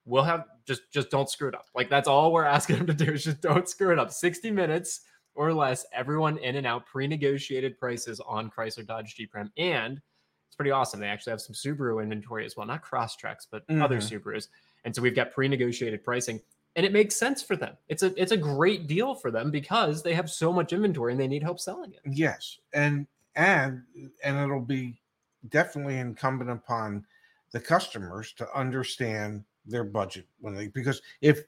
we'll 0.09 0.23
have 0.23 0.45
just 0.65 0.91
just 0.91 1.09
don't 1.09 1.29
screw 1.29 1.47
it 1.47 1.55
up. 1.55 1.67
Like 1.75 1.89
that's 1.89 2.07
all 2.07 2.33
we're 2.33 2.43
asking 2.45 2.77
them 2.77 2.87
to 2.87 2.93
do 2.93 3.11
is 3.13 3.23
just 3.23 3.41
don't 3.41 3.67
screw 3.69 3.91
it 3.91 3.99
up. 3.99 4.11
60 4.11 4.51
minutes 4.51 5.01
or 5.35 5.53
less, 5.53 5.85
everyone 5.93 6.37
in 6.39 6.55
and 6.55 6.67
out, 6.67 6.85
pre-negotiated 6.85 7.77
prices 7.77 8.19
on 8.19 8.49
Chrysler, 8.49 8.85
Dodge, 8.85 9.15
Jeep, 9.15 9.33
Ram, 9.33 9.51
and 9.57 10.01
it's 10.47 10.55
pretty 10.55 10.71
awesome. 10.71 10.99
They 10.99 11.07
actually 11.07 11.31
have 11.31 11.41
some 11.41 11.53
Subaru 11.53 12.01
inventory 12.03 12.45
as 12.45 12.57
well, 12.57 12.65
not 12.65 12.83
Crosstreks, 12.83 13.45
but 13.49 13.63
other 13.69 13.97
Mhm. 13.99 14.21
Subarus. 14.21 14.47
And 14.83 14.93
so 14.95 15.01
we've 15.01 15.15
got 15.15 15.31
pre-negotiated 15.31 16.03
pricing, 16.03 16.41
and 16.75 16.85
it 16.85 16.91
makes 16.91 17.15
sense 17.15 17.41
for 17.43 17.55
them. 17.55 17.77
It's 17.87 18.03
a 18.03 18.13
it's 18.21 18.31
a 18.31 18.37
great 18.37 18.87
deal 18.87 19.13
for 19.15 19.31
them 19.31 19.51
because 19.51 20.01
they 20.03 20.13
have 20.15 20.29
so 20.29 20.51
much 20.51 20.73
inventory 20.73 21.13
and 21.13 21.21
they 21.21 21.27
need 21.27 21.43
help 21.43 21.59
selling 21.59 21.93
it. 21.93 22.01
Yes, 22.05 22.59
and 22.73 23.07
and 23.35 23.83
and 24.23 24.37
it'll 24.37 24.59
be 24.61 24.99
definitely 25.47 25.99
incumbent 25.99 26.49
upon 26.49 27.05
the 27.51 27.59
customers 27.59 28.33
to 28.33 28.51
understand 28.57 29.45
their 29.65 29.83
budget 29.83 30.25
when 30.39 30.53
they 30.53 30.67
because 30.67 31.01
if 31.21 31.43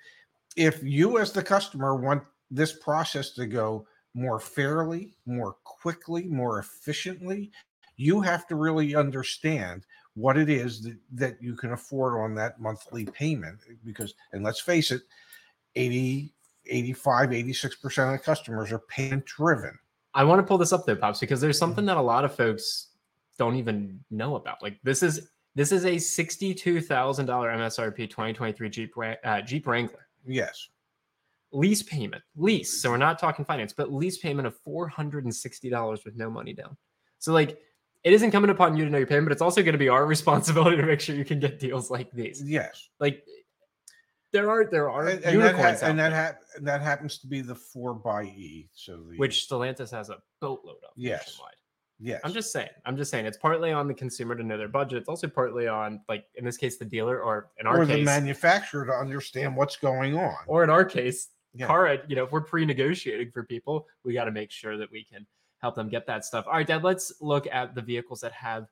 if 0.56 0.82
you 0.84 1.18
as 1.18 1.32
the 1.32 1.44
customer 1.44 1.96
want 1.96 2.24
this 2.50 2.74
process 2.74 3.32
to 3.32 3.46
go 3.46 3.86
more 4.14 4.40
fairly, 4.40 5.14
more 5.26 5.56
quickly, 5.64 6.26
more 6.26 6.60
efficiently, 6.60 7.50
you 7.96 8.20
have 8.20 8.46
to 8.48 8.56
really 8.56 8.94
understand 8.94 9.86
what 10.16 10.38
it 10.38 10.50
is 10.50 10.82
that, 10.82 10.98
that 11.14 11.42
you 11.42 11.56
can 11.56 11.72
afford 11.72 12.20
on 12.20 12.36
that 12.36 12.60
monthly 12.60 13.06
payment 13.06 13.60
because 13.86 14.14
and 14.34 14.44
let's 14.44 14.60
face 14.60 14.92
it 14.92 15.04
80 15.76 16.34
85 16.68 17.30
86% 17.30 18.06
of 18.06 18.12
the 18.12 18.18
customers 18.20 18.72
are 18.72 18.80
payment 18.80 19.26
driven 19.26 19.78
I 20.14 20.24
want 20.24 20.40
to 20.40 20.44
pull 20.44 20.58
this 20.58 20.74
up 20.74 20.86
though, 20.86 20.96
Pops, 20.96 21.20
because 21.20 21.40
there's 21.40 21.58
something 21.58 21.86
that 21.86 21.98
a 21.98 22.02
lot 22.02 22.26
of 22.26 22.36
folks 22.36 22.88
don't 23.38 23.56
even 23.56 24.00
know 24.12 24.36
about. 24.36 24.62
Like 24.62 24.78
this 24.84 25.04
is 25.04 25.30
this 25.56 25.72
is 25.72 25.86
a 25.86 25.98
sixty-two 25.98 26.82
thousand 26.82 27.26
dollar 27.26 27.50
MSRP 27.50 28.10
2023 28.10 28.70
Jeep 28.70 28.94
uh, 29.24 29.42
Jeep 29.42 29.68
Wrangler 29.68 30.08
yes 30.26 30.70
lease 31.54 31.84
payment, 31.84 32.24
lease. 32.38 32.82
So 32.82 32.90
we're 32.92 32.96
not 32.98 33.20
talking 33.20 33.44
finance, 33.44 33.74
but 33.74 33.92
lease 33.92 34.18
payment 34.20 34.48
of 34.48 34.56
four 34.64 34.88
hundred 34.88 35.26
and 35.26 35.36
sixty 35.36 35.70
dollars 35.70 36.06
with 36.06 36.16
no 36.16 36.30
money 36.30 36.54
down. 36.54 36.78
So 37.20 37.34
like 37.34 37.60
it 38.04 38.14
isn't 38.14 38.32
coming 38.32 38.50
upon 38.50 38.78
you 38.78 38.86
to 38.86 38.90
know 38.90 38.98
your 39.00 39.06
payment, 39.08 39.28
but 39.28 39.32
it's 39.34 39.42
also 39.42 39.62
going 39.62 39.74
to 39.74 39.78
be 39.78 39.90
our 39.90 40.06
responsibility 40.16 40.78
to 40.78 40.84
make 40.84 41.02
sure 41.02 41.16
you 41.16 41.26
can 41.26 41.40
get 41.40 41.60
deals 41.60 41.92
like 41.92 42.10
these. 42.12 42.42
yes 42.44 42.88
Like 43.00 43.24
there 44.32 44.50
are 44.50 44.66
there 44.72 44.90
are 44.90 45.08
and, 45.08 45.16
and 45.16 45.24
that, 45.26 45.34
unicorns 45.34 45.82
ha- 45.82 45.88
and 45.88 46.00
that, 46.00 46.14
hap- 46.14 46.42
that 46.62 46.82
happens 46.82 47.18
to 47.20 47.28
be 47.28 47.42
the 47.42 47.54
4 47.56 47.96
by 47.96 48.24
e 48.24 48.70
so 48.74 48.98
the 49.10 49.18
which 49.18 49.46
Stellantis 49.50 49.92
has 49.92 50.10
a 50.10 50.18
boatload 50.40 50.78
of 50.84 50.92
Yes. 50.96 51.28
nationwide. 51.28 51.54
Yes 52.02 52.20
I'm 52.24 52.34
just 52.34 52.52
saying. 52.52 52.70
I'm 52.86 52.98
just 52.98 53.12
saying. 53.12 53.26
It's 53.26 53.38
partly 53.38 53.72
on 53.72 53.88
the 53.88 53.94
consumer 53.94 54.36
to 54.36 54.44
know 54.44 54.58
their 54.58 54.68
budget. 54.68 54.98
It's 55.00 55.10
also 55.10 55.28
partly 55.28 55.68
on, 55.68 56.02
like 56.10 56.26
in 56.36 56.44
this 56.44 56.58
case, 56.58 56.78
the 56.78 56.86
dealer, 56.86 57.22
or 57.22 57.50
in 57.60 57.68
our 57.68 57.82
or 57.82 57.86
the 57.86 58.04
manufacturer 58.04 58.86
to 58.86 58.92
understand 58.94 59.56
what's 59.56 59.78
going 59.78 60.18
on 60.18 60.36
or 60.48 60.64
in 60.64 60.70
our 60.70 60.84
case, 60.86 61.30
Yeah. 61.54 61.68
car. 61.68 61.88
ed- 61.88 62.06
You 62.08 62.16
know, 62.16 62.24
if 62.26 62.32
we're 62.32 62.42
pre-negotiating 62.42 63.32
for 63.32 63.44
people, 63.44 63.88
we 64.04 64.14
got 64.14 64.26
to 64.26 64.32
make 64.32 64.52
sure 64.52 64.78
that 64.78 64.92
we 64.92 65.04
can 65.04 65.26
help 65.60 65.76
them 65.76 65.90
get 65.90 66.08
that 66.08 66.26
stuff. 66.26 66.46
All 66.48 66.54
right, 66.54 66.66
Dad. 66.66 66.84
Let's 66.84 67.14
look 67.22 67.46
at 67.52 67.76
the 67.76 67.82
vehicles 67.82 68.22
that 68.22 68.32
have 68.32 68.68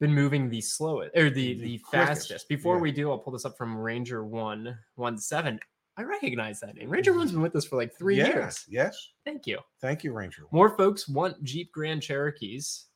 been 0.00 0.12
moving 0.12 0.48
the 0.50 0.60
slowest 0.60 1.16
or 1.16 1.30
the 1.30 1.54
The 1.54 1.60
the, 1.60 1.78
quickest, 1.78 2.28
fastest. 2.28 2.48
Before 2.48 2.76
yeah. 2.76 2.82
we 2.82 2.92
do, 2.92 3.10
I'll 3.10 3.18
pull 3.18 3.32
this 3.32 3.44
up 3.44 3.56
from 3.56 3.76
Ranger 3.76 4.24
One 4.24 4.78
One 4.96 5.18
Seven. 5.18 5.58
I 5.96 6.02
recognize 6.02 6.58
that 6.60 6.74
name. 6.74 6.90
Ranger 6.90 7.12
One's 7.12 7.30
mm-hmm. 7.30 7.36
been 7.38 7.42
with 7.42 7.56
us 7.56 7.64
for 7.64 7.76
like 7.76 7.96
three 7.96 8.16
Yeah, 8.18 8.26
years. 8.26 8.64
yes 8.68 9.12
Thank 9.24 9.46
you. 9.46 9.58
thank 9.80 10.02
you 10.04 10.12
ranger 10.12 10.42
More 10.50 10.76
folks 10.76 11.08
want 11.08 11.42
Jeep 11.44 11.70
Grand 11.72 12.02
Cherokees. 12.02 12.86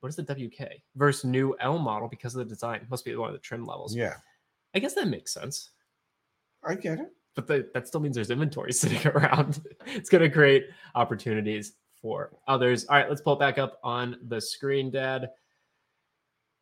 What 0.00 0.08
is 0.08 0.16
the 0.16 0.22
WK 0.24 0.68
versus 0.96 1.24
new 1.24 1.56
L 1.60 1.78
model 1.78 2.08
because 2.08 2.34
of 2.34 2.40
the 2.40 2.44
design? 2.52 2.86
Must 2.90 3.04
be 3.04 3.14
one 3.16 3.28
of 3.30 3.34
the 3.34 3.40
trim 3.40 3.64
levels. 3.64 3.94
yeah 3.96 4.14
I 4.74 4.80
guess 4.80 4.94
that 4.94 5.06
makes 5.08 5.32
sense. 5.32 5.70
i 6.66 6.74
get 6.74 6.98
it 6.98 7.08
But 7.36 7.46
the, 7.46 7.68
that 7.74 7.86
still 7.86 8.00
means 8.00 8.16
there's 8.16 8.30
inventory 8.30 8.72
sitting 8.82 9.06
around. 9.06 9.62
it's 9.86 10.10
going 10.10 10.22
to 10.22 10.30
create 10.30 10.66
opportunities 10.94 11.74
for 12.02 12.32
others. 12.48 12.84
All 12.86 12.96
right, 12.96 13.08
let's 13.08 13.22
pull 13.22 13.32
it 13.34 13.38
back 13.38 13.56
up 13.58 13.78
on 13.82 14.16
the 14.28 14.40
screen, 14.40 14.90
Dad. 14.90 15.30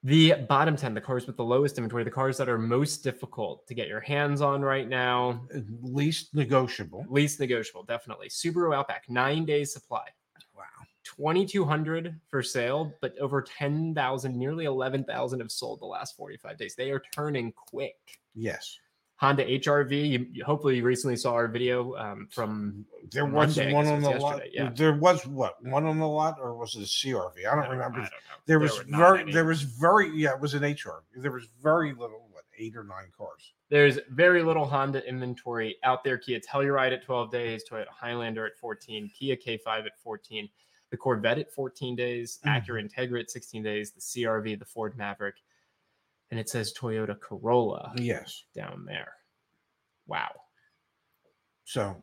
The 0.04 0.34
bottom 0.48 0.76
10, 0.76 0.94
the 0.94 1.00
cars 1.00 1.28
with 1.28 1.36
the 1.36 1.44
lowest 1.44 1.78
inventory, 1.78 2.02
the 2.02 2.10
cars 2.10 2.36
that 2.38 2.48
are 2.48 2.58
most 2.58 3.04
difficult 3.04 3.68
to 3.68 3.74
get 3.74 3.86
your 3.86 4.00
hands 4.00 4.40
on 4.40 4.60
right 4.60 4.88
now, 4.88 5.46
uh, 5.54 5.60
least 5.80 6.34
negotiable 6.34 7.06
least 7.08 7.38
negotiable, 7.38 7.84
definitely. 7.84 8.28
Subaru 8.28 8.74
Outback, 8.74 9.08
nine 9.08 9.44
days 9.44 9.72
supply. 9.72 10.08
wow 10.56 10.64
2200 11.04 12.18
for 12.28 12.42
sale, 12.42 12.92
but 13.00 13.16
over 13.18 13.42
10,000, 13.42 14.36
nearly 14.36 14.64
11,000 14.64 15.40
have 15.40 15.52
sold 15.52 15.80
the 15.80 15.86
last 15.86 16.16
45 16.16 16.58
days. 16.58 16.74
They 16.74 16.90
are 16.90 17.02
turning 17.12 17.52
quick. 17.52 18.18
yes 18.34 18.78
Honda 19.22 19.44
HRV, 19.44 19.92
you, 20.08 20.26
you 20.32 20.44
hopefully 20.44 20.78
you 20.78 20.82
recently 20.82 21.14
saw 21.16 21.32
our 21.34 21.46
video 21.46 21.94
um, 21.94 22.26
from 22.28 22.84
there 23.12 23.24
was 23.24 23.56
Monday, 23.56 23.72
one 23.72 23.86
on 23.86 24.02
the 24.02 24.10
lot. 24.10 24.42
yeah. 24.52 24.70
there 24.74 24.94
was 24.94 25.24
what? 25.28 25.62
One 25.64 25.86
on 25.86 26.00
the 26.00 26.08
lot 26.08 26.38
or 26.40 26.54
was 26.56 26.74
it 26.74 26.80
a 26.80 26.84
crv 26.84 27.30
i 27.48 27.54
don't 27.54 27.70
remember 27.70 27.98
I 27.98 28.02
don't 28.02 28.10
know. 28.10 28.36
there 28.46 28.58
was 28.58 28.78
very 28.88 29.30
there 29.32 29.44
was 29.44 29.62
very 29.62 30.10
yeah 30.10 30.30
it 30.32 30.40
was 30.40 30.54
an 30.54 30.64
hr 30.64 31.04
there 31.14 31.30
was 31.30 31.46
very 31.62 31.92
little 31.92 32.26
what 32.32 32.42
eight 32.58 32.76
or 32.76 32.82
nine 32.82 33.12
cars. 33.16 33.52
There's 33.70 33.98
very 34.10 34.42
little 34.42 34.66
Honda 34.66 35.06
inventory 35.08 35.76
out 35.84 36.04
there. 36.04 36.18
Kia 36.18 36.38
Telluride 36.40 36.92
at 36.92 37.02
12 37.04 37.30
days, 37.30 37.62
Toyota 37.70 37.86
Highlander 37.88 38.44
at 38.44 38.58
14, 38.58 39.10
Kia 39.18 39.36
K5 39.36 39.86
at 39.86 39.98
14, 40.02 40.48
the 40.90 40.96
Corvette 40.96 41.38
at 41.38 41.50
14 41.50 41.96
days, 41.96 42.38
Mhm. 42.44 42.66
Acura 42.66 42.86
Integra 42.86 43.20
at 43.20 43.30
16 43.30 43.62
days, 43.62 43.92
the 43.92 44.00
CRV, 44.00 44.58
the 44.58 44.64
Ford 44.66 44.96
Maverick, 44.98 45.36
and 46.32 46.40
it 46.40 46.48
says 46.48 46.72
Toyota 46.72 47.14
Corolla 47.20 47.92
yes 47.96 48.44
down 48.56 48.84
there. 48.86 49.12
Wow. 50.08 50.30
so 51.64 52.02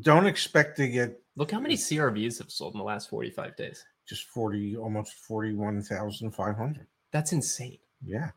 don't 0.00 0.26
expect 0.26 0.76
to 0.78 0.88
get 0.88 1.18
Look 1.36 1.50
how 1.52 1.60
many 1.60 1.76
CRVs 1.76 2.38
have 2.38 2.50
sold 2.50 2.74
in 2.74 2.78
the 2.78 2.84
last 2.84 3.08
45 3.08 3.56
days. 3.56 3.84
just 4.06 4.24
40 4.24 4.76
almost 4.76 5.14
41500 5.26 6.86
That's 7.12 7.32
insane. 7.32 7.78
yeah 8.04 8.30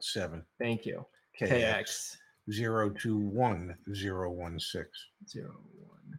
Seven. 0.00 0.44
Thank 0.58 0.84
you. 0.84 1.06
KX. 1.40 1.48
KX. 1.48 2.16
Zero 2.52 2.90
two 2.90 3.18
one 3.18 3.74
zero 3.94 4.30
one 4.30 4.58
six. 4.60 4.88
Zero 5.28 5.54
one 5.88 6.18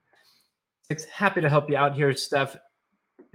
six. 0.88 1.06
Happy 1.06 1.42
to 1.42 1.50
help 1.50 1.70
you 1.70 1.78
out 1.78 1.94
here, 1.96 2.14
Steph. 2.16 2.58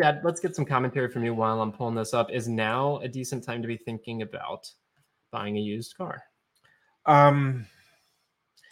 Dad, 0.00 0.22
let's 0.24 0.40
get 0.40 0.57
some 0.57 0.64
commentary 0.64 1.11
from 1.11 1.24
you 1.24 1.35
while 1.35 1.61
I'm 1.61 1.72
pulling 1.72 1.94
this 1.94 2.14
up. 2.14 2.31
Is 2.31 2.48
now 2.48 2.98
a 2.98 3.09
decent 3.09 3.44
time 3.44 3.62
to 3.62 3.68
be 3.68 3.76
thinking 3.76 4.22
about 4.22 4.68
buying 5.31 5.57
a 5.57 5.61
used 5.61 5.96
car? 5.96 6.22
Um, 7.07 7.66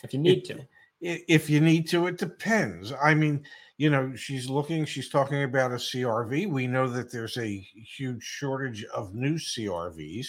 if 0.03 0.13
you 0.13 0.19
need 0.19 0.39
it, 0.39 0.45
to. 0.47 0.67
If 1.01 1.49
you 1.49 1.61
need 1.61 1.89
to, 1.91 2.07
it 2.07 2.19
depends. 2.19 2.93
I 3.01 3.15
mean, 3.15 3.45
you 3.77 3.91
know, 3.91 4.15
she's 4.17 4.49
looking, 4.49 4.85
she's 4.85 5.09
talking 5.09 5.45
about 5.45 5.71
a 5.71 5.77
CRV. 5.77 6.49
We 6.51 6.67
know 6.67 6.89
that 6.89 7.13
there's 7.13 7.37
a 7.39 7.67
huge 7.97 8.23
shortage 8.23 8.85
of 8.95 9.15
new 9.15 9.35
CRVs, 9.35 10.27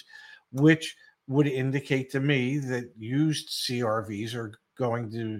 which 0.51 0.95
would 1.29 1.47
indicate 1.47 2.09
to 2.11 2.19
me 2.19 2.57
that 2.57 2.91
used 2.97 3.49
CRVs 3.49 4.33
are 4.33 4.51
going 4.75 5.11
to 5.11 5.39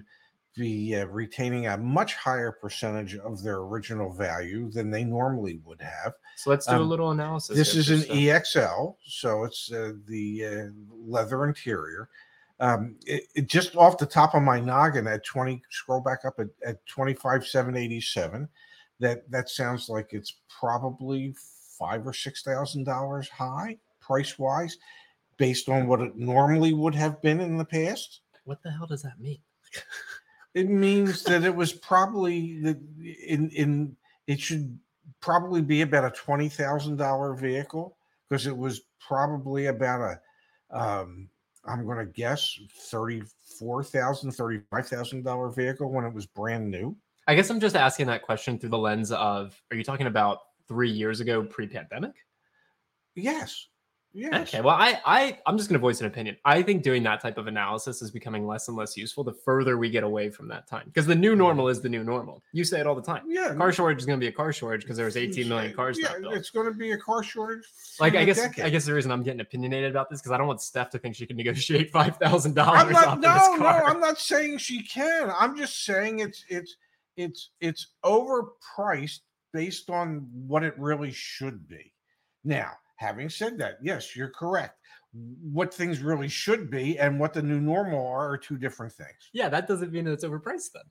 be 0.56 0.96
uh, 0.96 1.06
retaining 1.08 1.68
a 1.68 1.78
much 1.78 2.14
higher 2.16 2.52
percentage 2.52 3.16
of 3.16 3.42
their 3.42 3.58
original 3.58 4.14
value 4.14 4.70
than 4.70 4.92
they 4.92 5.04
normally 5.04 5.60
would 5.66 5.82
have. 5.82 6.14
So 6.36 6.52
let's 6.52 6.68
do 6.68 6.74
um, 6.74 6.82
a 6.82 6.86
little 6.86 7.12
analysis. 7.12 7.58
This 7.58 7.76
is 7.76 7.90
an 7.90 8.02
stuff. 8.02 8.18
EXL, 8.18 8.96
so 9.04 9.44
it's 9.44 9.72
uh, 9.72 9.94
the 10.08 10.46
uh, 10.46 10.66
leather 10.92 11.46
interior. 11.46 12.10
Um, 12.60 12.96
it, 13.06 13.24
it, 13.36 13.48
just 13.48 13.76
off 13.76 13.98
the 13.98 14.06
top 14.06 14.36
of 14.36 14.44
my 14.44 14.60
noggin 14.60 15.08
at 15.08 15.26
20, 15.26 15.62
scroll 15.72 16.02
back 16.02 16.26
up 16.26 16.40
at, 16.40 16.48
at 16.66 16.86
25,787. 16.86 18.48
That 19.00 19.32
that 19.32 19.50
sounds 19.50 19.88
like 19.88 20.10
it's 20.12 20.36
probably 20.60 21.34
five 21.80 22.06
or 22.06 22.14
six 22.14 22.44
thousand 22.44 22.84
dollars 22.84 23.30
high 23.30 23.78
price 24.02 24.38
wise, 24.38 24.78
based 25.40 25.70
on 25.70 25.88
what 25.88 26.02
it 26.02 26.16
normally 26.16 26.74
would 26.74 26.94
have 26.94 27.20
been 27.24 27.40
in 27.40 27.58
the 27.58 27.66
past. 27.66 28.22
What 28.44 28.62
the 28.62 28.70
hell 28.70 28.86
does 28.86 29.02
that 29.02 29.20
mean? 29.20 29.40
it 30.54 30.70
means 30.70 31.24
that 31.24 31.44
it 31.44 31.56
was 31.56 31.74
probably 31.74 32.60
that 32.62 32.78
in 33.26 33.50
in 33.50 33.96
it 34.28 34.40
should 34.40 34.78
probably 35.22 35.62
be 35.62 35.82
about 35.82 36.06
a 36.06 36.12
twenty 36.12 36.50
thousand 36.50 36.98
dollar 36.98 37.34
vehicle 37.34 37.98
because 38.30 38.46
it 38.46 38.56
was 38.56 38.82
probably 39.00 39.68
about 39.68 40.02
a 40.02 40.78
um, 40.78 41.30
I'm 41.66 41.86
going 41.86 41.98
to 41.98 42.06
guess 42.06 42.60
thirty-four 42.92 43.84
thousand, 43.84 44.32
thirty-five 44.32 44.88
thousand 44.88 45.24
dollar 45.24 45.50
vehicle 45.50 45.92
when 45.92 46.06
it 46.06 46.14
was 46.14 46.26
brand 46.26 46.70
new. 46.70 46.96
I 47.28 47.36
guess 47.36 47.50
I'm 47.50 47.60
just 47.60 47.76
asking 47.76 48.08
that 48.08 48.24
question 48.24 48.60
through 48.60 48.70
the 48.70 48.78
lens 48.78 49.12
of: 49.12 49.60
Are 49.72 49.78
you 49.78 49.84
talking 49.84 50.08
about 50.08 50.40
three 50.68 50.92
years 50.92 51.20
ago, 51.20 51.44
pre-pandemic? 51.44 52.14
Yes. 53.16 53.68
Yes. 54.14 54.54
Okay. 54.54 54.62
Well, 54.62 54.76
I, 54.76 55.00
I, 55.06 55.38
I'm 55.46 55.56
just 55.58 55.70
going 55.70 55.80
to 55.80 55.82
voice 55.82 56.02
an 56.02 56.08
opinion. 56.08 56.36
I 56.44 56.64
think 56.64 56.82
doing 56.82 57.04
that 57.04 57.22
type 57.22 57.38
of 57.38 57.46
analysis 57.46 58.02
is 58.02 58.10
becoming 58.10 58.48
less 58.48 58.68
and 58.68 58.76
less 58.76 58.98
useful 58.98 59.24
the 59.24 59.34
further 59.34 59.78
we 59.78 59.90
get 59.92 60.04
away 60.04 60.32
from 60.32 60.48
that 60.48 60.68
time. 60.68 60.84
Because 60.88 61.06
the 61.06 61.16
new 61.16 61.36
normal 61.36 61.68
is 61.68 61.80
the 61.80 61.90
new 61.90 62.04
normal. 62.04 62.42
You 62.52 62.64
say 62.64 62.80
it 62.80 62.88
all 62.88 62.96
the 62.96 63.04
time. 63.04 63.24
Yeah. 63.28 63.54
Car 63.54 63.72
shortage 63.72 64.00
is 64.00 64.08
going 64.08 64.20
to 64.20 64.24
be 64.24 64.28
a 64.28 64.32
car 64.32 64.52
shortage 64.52 64.82
because 64.82 64.98
there 64.98 65.06
was 65.06 65.16
18 65.16 65.48
million 65.48 65.72
uh, 65.72 65.76
cars. 65.76 66.00
Yeah, 66.00 66.14
it's 66.32 66.50
going 66.50 66.66
to 66.66 66.74
be 66.74 66.92
a 66.92 66.98
car 66.98 67.22
shortage. 67.22 67.64
Like 68.00 68.16
I 68.16 68.26
guess, 68.26 68.38
decade. 68.38 68.66
I 68.66 68.70
guess 68.70 68.86
the 68.86 68.94
reason 68.94 69.12
I'm 69.12 69.22
getting 69.22 69.42
opinionated 69.42 69.92
about 69.92 70.10
this 70.10 70.22
because 70.22 70.32
I 70.32 70.38
don't 70.38 70.48
want 70.48 70.62
Steph 70.62 70.90
to 70.92 71.00
think 71.00 71.16
she 71.16 71.28
can 71.28 71.38
negotiate 71.38 71.92
five 71.92 72.18
thousand 72.18 72.56
dollars. 72.56 72.92
No, 72.92 73.56
no, 73.56 73.68
I'm 73.68 74.00
not 74.00 74.18
saying 74.18 74.58
she 74.58 74.84
can. 74.84 75.32
I'm 75.40 75.56
just 75.56 75.86
saying 75.86 76.20
it's 76.20 76.44
it's 76.50 76.76
it's 77.16 77.52
it's 77.62 77.88
overpriced 78.04 79.20
based 79.54 79.90
on 79.90 80.28
what 80.48 80.64
it 80.64 80.74
really 80.78 81.12
should 81.12 81.68
be. 81.68 81.94
Now 82.44 82.72
Having 83.00 83.30
said 83.30 83.58
that, 83.60 83.78
yes, 83.82 84.14
you're 84.14 84.28
correct. 84.28 84.78
What 85.14 85.74
things 85.74 86.02
really 86.02 86.28
should 86.28 86.70
be 86.70 87.00
and 87.00 87.18
what 87.18 87.34
the 87.34 87.42
new 87.42 87.62
normal 87.62 88.06
are 88.06 88.32
are 88.32 88.38
two 88.38 88.58
different 88.58 88.92
things. 88.92 89.30
Yeah, 89.32 89.48
that 89.48 89.70
doesn't 89.70 89.94
mean 89.94 90.06
it's 90.06 90.26
overpriced 90.26 90.74
then. 90.74 90.84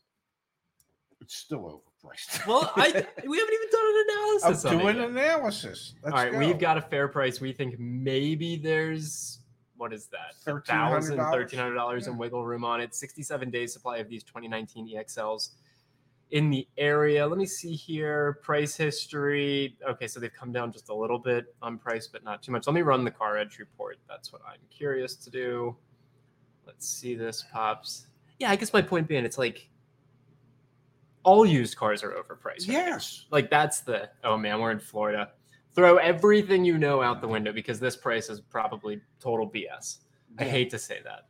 It's 1.20 1.36
still 1.36 1.82
overpriced. 2.02 2.46
well, 2.46 2.72
I 2.76 2.86
we 3.26 3.38
haven't 3.38 3.54
even 3.54 3.68
done 3.70 3.86
an 3.86 4.04
analysis. 4.08 4.64
I'm 4.64 4.78
doing 4.78 4.96
an 4.96 5.18
analysis. 5.18 5.96
Let's 6.02 6.16
All 6.16 6.22
right, 6.22 6.32
go. 6.32 6.38
we've 6.38 6.58
got 6.58 6.78
a 6.78 6.80
fair 6.80 7.08
price. 7.08 7.42
We 7.42 7.52
think 7.52 7.78
maybe 7.78 8.56
there's 8.56 9.40
what 9.76 9.92
is 9.92 10.06
that? 10.06 10.32
$1,300 10.50 11.14
$1,300 11.14 12.00
yeah. 12.00 12.10
in 12.10 12.16
wiggle 12.16 12.46
room 12.46 12.64
on 12.64 12.80
it. 12.80 12.94
67 12.94 13.50
days 13.50 13.74
supply 13.74 13.98
of 13.98 14.08
these 14.08 14.24
2019 14.24 14.96
EXLs 14.96 15.50
in 16.30 16.50
the 16.50 16.66
area. 16.76 17.26
Let 17.26 17.38
me 17.38 17.46
see 17.46 17.74
here. 17.74 18.38
Price 18.42 18.76
history. 18.76 19.76
Okay, 19.88 20.06
so 20.06 20.20
they've 20.20 20.32
come 20.32 20.52
down 20.52 20.72
just 20.72 20.88
a 20.88 20.94
little 20.94 21.18
bit 21.18 21.54
on 21.62 21.78
price, 21.78 22.06
but 22.06 22.24
not 22.24 22.42
too 22.42 22.52
much. 22.52 22.66
Let 22.66 22.74
me 22.74 22.82
run 22.82 23.04
the 23.04 23.10
car 23.10 23.38
edge 23.38 23.58
report. 23.58 23.98
That's 24.08 24.32
what 24.32 24.42
I'm 24.46 24.60
curious 24.70 25.14
to 25.16 25.30
do. 25.30 25.76
Let's 26.66 26.88
see 26.88 27.14
this 27.14 27.44
pops. 27.52 28.08
Yeah, 28.38 28.50
I 28.50 28.56
guess 28.56 28.72
my 28.72 28.82
point 28.82 29.08
being, 29.08 29.24
it's 29.24 29.38
like 29.38 29.68
all 31.24 31.44
used 31.44 31.76
cars 31.76 32.02
are 32.02 32.10
overpriced. 32.10 32.68
Right 32.68 32.68
yes. 32.68 33.24
Now. 33.30 33.36
Like 33.36 33.50
that's 33.50 33.80
the 33.80 34.10
oh 34.24 34.36
man, 34.36 34.60
we're 34.60 34.70
in 34.70 34.80
Florida. 34.80 35.30
Throw 35.74 35.96
everything 35.96 36.64
you 36.64 36.76
know 36.76 37.02
out 37.02 37.20
the 37.20 37.28
window 37.28 37.52
because 37.52 37.78
this 37.78 37.96
price 37.96 38.28
is 38.28 38.40
probably 38.40 39.00
total 39.20 39.48
BS. 39.48 39.98
Yeah. 40.38 40.44
I 40.44 40.44
hate 40.44 40.70
to 40.70 40.78
say 40.78 41.00
that. 41.04 41.27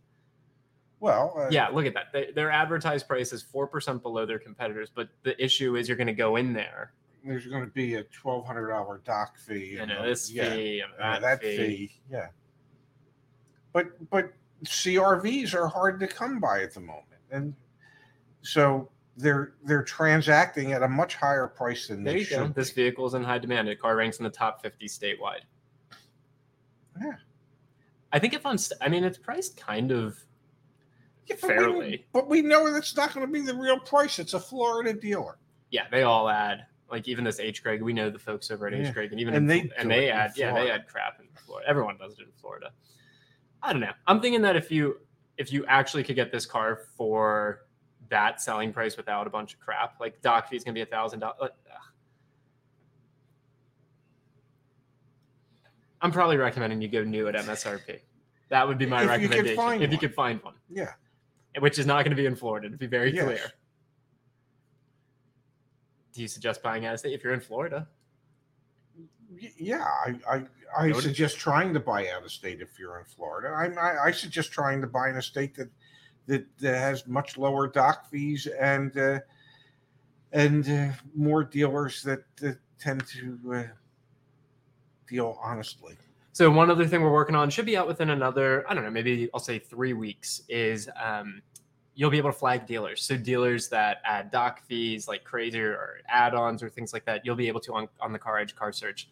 Well, 1.00 1.34
uh, 1.38 1.48
yeah, 1.50 1.68
look 1.68 1.86
at 1.86 1.94
that. 1.94 2.06
They, 2.12 2.30
their 2.34 2.50
advertised 2.50 3.06
price 3.06 3.32
is 3.32 3.44
4% 3.44 4.02
below 4.02 4.26
their 4.26 4.38
competitors, 4.38 4.90
but 4.92 5.08
the 5.22 5.42
issue 5.42 5.76
is 5.76 5.88
you're 5.88 5.96
going 5.96 6.08
to 6.08 6.12
go 6.12 6.36
in 6.36 6.52
there. 6.52 6.92
There's 7.24 7.46
going 7.46 7.64
to 7.64 7.70
be 7.70 7.94
a 7.94 8.04
$1,200 8.04 9.04
doc 9.04 9.38
fee. 9.38 9.76
And, 9.78 9.90
and 9.90 10.04
this 10.04 10.30
yeah, 10.30 10.50
fee 10.50 10.80
and 10.80 10.92
that, 10.98 11.20
that 11.22 11.40
fee. 11.40 11.56
fee. 11.56 12.00
Yeah. 12.10 12.28
But, 13.72 14.10
but 14.10 14.32
CRVs 14.64 15.54
are 15.54 15.68
hard 15.68 16.00
to 16.00 16.08
come 16.08 16.40
by 16.40 16.62
at 16.62 16.74
the 16.74 16.80
moment. 16.80 17.04
And 17.30 17.54
so 18.42 18.90
they're 19.16 19.54
they're 19.64 19.82
transacting 19.82 20.72
at 20.72 20.82
a 20.82 20.88
much 20.88 21.16
higher 21.16 21.48
price 21.48 21.88
than 21.88 22.04
there 22.04 22.14
they 22.14 22.24
should. 22.24 22.38
Go. 22.38 22.48
This 22.48 22.70
vehicle 22.70 23.04
is 23.06 23.14
in 23.14 23.22
high 23.22 23.38
demand. 23.38 23.68
The 23.68 23.76
car 23.76 23.96
ranks 23.96 24.18
in 24.18 24.24
the 24.24 24.30
top 24.30 24.62
50 24.62 24.86
statewide. 24.86 25.42
Yeah. 27.00 27.12
I 28.12 28.18
think 28.18 28.32
if 28.32 28.46
I'm, 28.46 28.56
st- 28.56 28.80
I 28.80 28.88
mean, 28.88 29.04
it's 29.04 29.18
priced 29.18 29.56
kind 29.56 29.90
of 29.90 30.18
yeah, 31.28 31.36
but 31.40 31.48
fairly. 31.48 31.88
We, 31.88 32.04
but 32.12 32.28
we 32.28 32.42
know 32.42 32.72
that's 32.72 32.96
not 32.96 33.14
going 33.14 33.26
to 33.26 33.32
be 33.32 33.40
the 33.40 33.54
real 33.54 33.78
price. 33.78 34.18
It's 34.18 34.34
a 34.34 34.40
Florida 34.40 34.92
dealer. 34.92 35.38
Yeah, 35.70 35.84
they 35.90 36.02
all 36.02 36.28
add 36.28 36.66
like 36.90 37.06
even 37.08 37.24
this 37.24 37.38
H 37.38 37.62
Craig. 37.62 37.82
We 37.82 37.92
know 37.92 38.10
the 38.10 38.18
folks 38.18 38.50
over 38.50 38.66
at 38.66 38.74
H 38.74 38.92
Craig, 38.94 39.12
and 39.12 39.20
even 39.20 39.34
and 39.34 39.50
in, 39.50 39.68
they 39.68 39.70
and 39.76 39.90
they 39.90 40.10
add 40.10 40.32
yeah 40.36 40.54
they 40.54 40.70
add 40.70 40.86
crap 40.88 41.20
in 41.20 41.26
Florida. 41.44 41.68
Everyone 41.68 41.96
does 41.98 42.14
it 42.18 42.22
in 42.22 42.32
Florida. 42.40 42.70
I 43.62 43.72
don't 43.72 43.82
know. 43.82 43.92
I'm 44.06 44.20
thinking 44.20 44.42
that 44.42 44.56
if 44.56 44.70
you 44.70 44.98
if 45.36 45.52
you 45.52 45.66
actually 45.66 46.04
could 46.04 46.16
get 46.16 46.32
this 46.32 46.46
car 46.46 46.80
for 46.96 47.66
that 48.08 48.40
selling 48.40 48.72
price 48.72 48.96
without 48.96 49.26
a 49.26 49.30
bunch 49.30 49.54
of 49.54 49.60
crap, 49.60 50.00
like 50.00 50.20
doc 50.22 50.48
fee 50.48 50.56
is 50.56 50.64
gonna 50.64 50.74
be 50.74 50.80
a 50.80 50.86
thousand 50.86 51.20
dollars. 51.20 51.50
I'm 56.00 56.12
probably 56.12 56.36
recommending 56.36 56.80
you 56.80 56.86
go 56.86 57.02
new 57.02 57.26
at 57.26 57.34
MSRP. 57.34 57.98
That 58.50 58.66
would 58.66 58.78
be 58.78 58.86
my 58.86 59.02
if 59.02 59.08
recommendation 59.08 59.46
you 59.46 59.52
if 59.52 59.58
one. 59.58 59.90
you 59.90 59.98
could 59.98 60.14
find 60.14 60.40
one. 60.42 60.54
Yeah 60.70 60.92
which 61.58 61.78
is 61.78 61.86
not 61.86 62.04
going 62.04 62.16
to 62.16 62.20
be 62.20 62.26
in 62.26 62.36
Florida, 62.36 62.68
to 62.68 62.76
be 62.76 62.86
very 62.86 63.14
yes. 63.14 63.24
clear. 63.24 63.52
Do 66.12 66.22
you 66.22 66.28
suggest 66.28 66.62
buying 66.62 66.84
out 66.86 66.94
of 66.94 67.00
state 67.00 67.12
if 67.12 67.22
you're 67.22 67.34
in 67.34 67.40
Florida? 67.40 67.86
Yeah, 69.56 69.84
I 69.84 70.14
I, 70.28 70.42
I 70.76 70.92
suggest 70.92 71.38
trying 71.38 71.72
to 71.74 71.80
buy 71.80 72.08
out 72.08 72.24
of 72.24 72.32
state 72.32 72.60
if 72.60 72.78
you're 72.78 72.98
in 72.98 73.04
Florida. 73.04 73.48
I, 73.48 73.66
I, 73.80 74.04
I 74.06 74.10
suggest 74.10 74.52
trying 74.52 74.80
to 74.80 74.86
buy 74.86 75.10
in 75.10 75.16
a 75.16 75.22
state 75.22 75.54
that 75.56 75.70
that, 76.26 76.46
that 76.58 76.78
has 76.78 77.06
much 77.06 77.38
lower 77.38 77.66
doc 77.66 78.08
fees 78.10 78.46
and 78.46 78.96
uh, 78.96 79.20
and 80.32 80.68
uh, 80.68 80.92
more 81.14 81.42
dealers 81.42 82.02
that, 82.02 82.24
that 82.36 82.58
tend 82.78 83.06
to 83.08 83.38
uh, 83.54 83.62
deal 85.08 85.38
honestly. 85.42 85.96
So 86.32 86.50
one 86.50 86.70
other 86.70 86.86
thing 86.86 87.02
we're 87.02 87.12
working 87.12 87.34
on 87.34 87.50
should 87.50 87.66
be 87.66 87.76
out 87.76 87.86
within 87.86 88.10
another, 88.10 88.64
I 88.68 88.74
don't 88.74 88.84
know, 88.84 88.90
maybe 88.90 89.28
I'll 89.34 89.40
say 89.40 89.58
three 89.58 89.92
weeks 89.92 90.42
is 90.48 90.88
um, 91.02 91.42
you'll 91.94 92.10
be 92.10 92.18
able 92.18 92.30
to 92.30 92.38
flag 92.38 92.64
dealers. 92.64 93.02
So 93.02 93.16
dealers 93.16 93.68
that 93.70 93.98
add 94.04 94.30
doc 94.30 94.62
fees 94.66 95.08
like 95.08 95.24
crazy 95.24 95.58
or 95.58 95.96
add-ons 96.08 96.62
or 96.62 96.68
things 96.68 96.92
like 96.92 97.04
that, 97.06 97.26
you'll 97.26 97.34
be 97.34 97.48
able 97.48 97.60
to 97.60 97.74
on, 97.74 97.88
on 98.00 98.12
the 98.12 98.18
car 98.20 98.38
edge 98.38 98.54
car 98.54 98.72
search. 98.72 99.08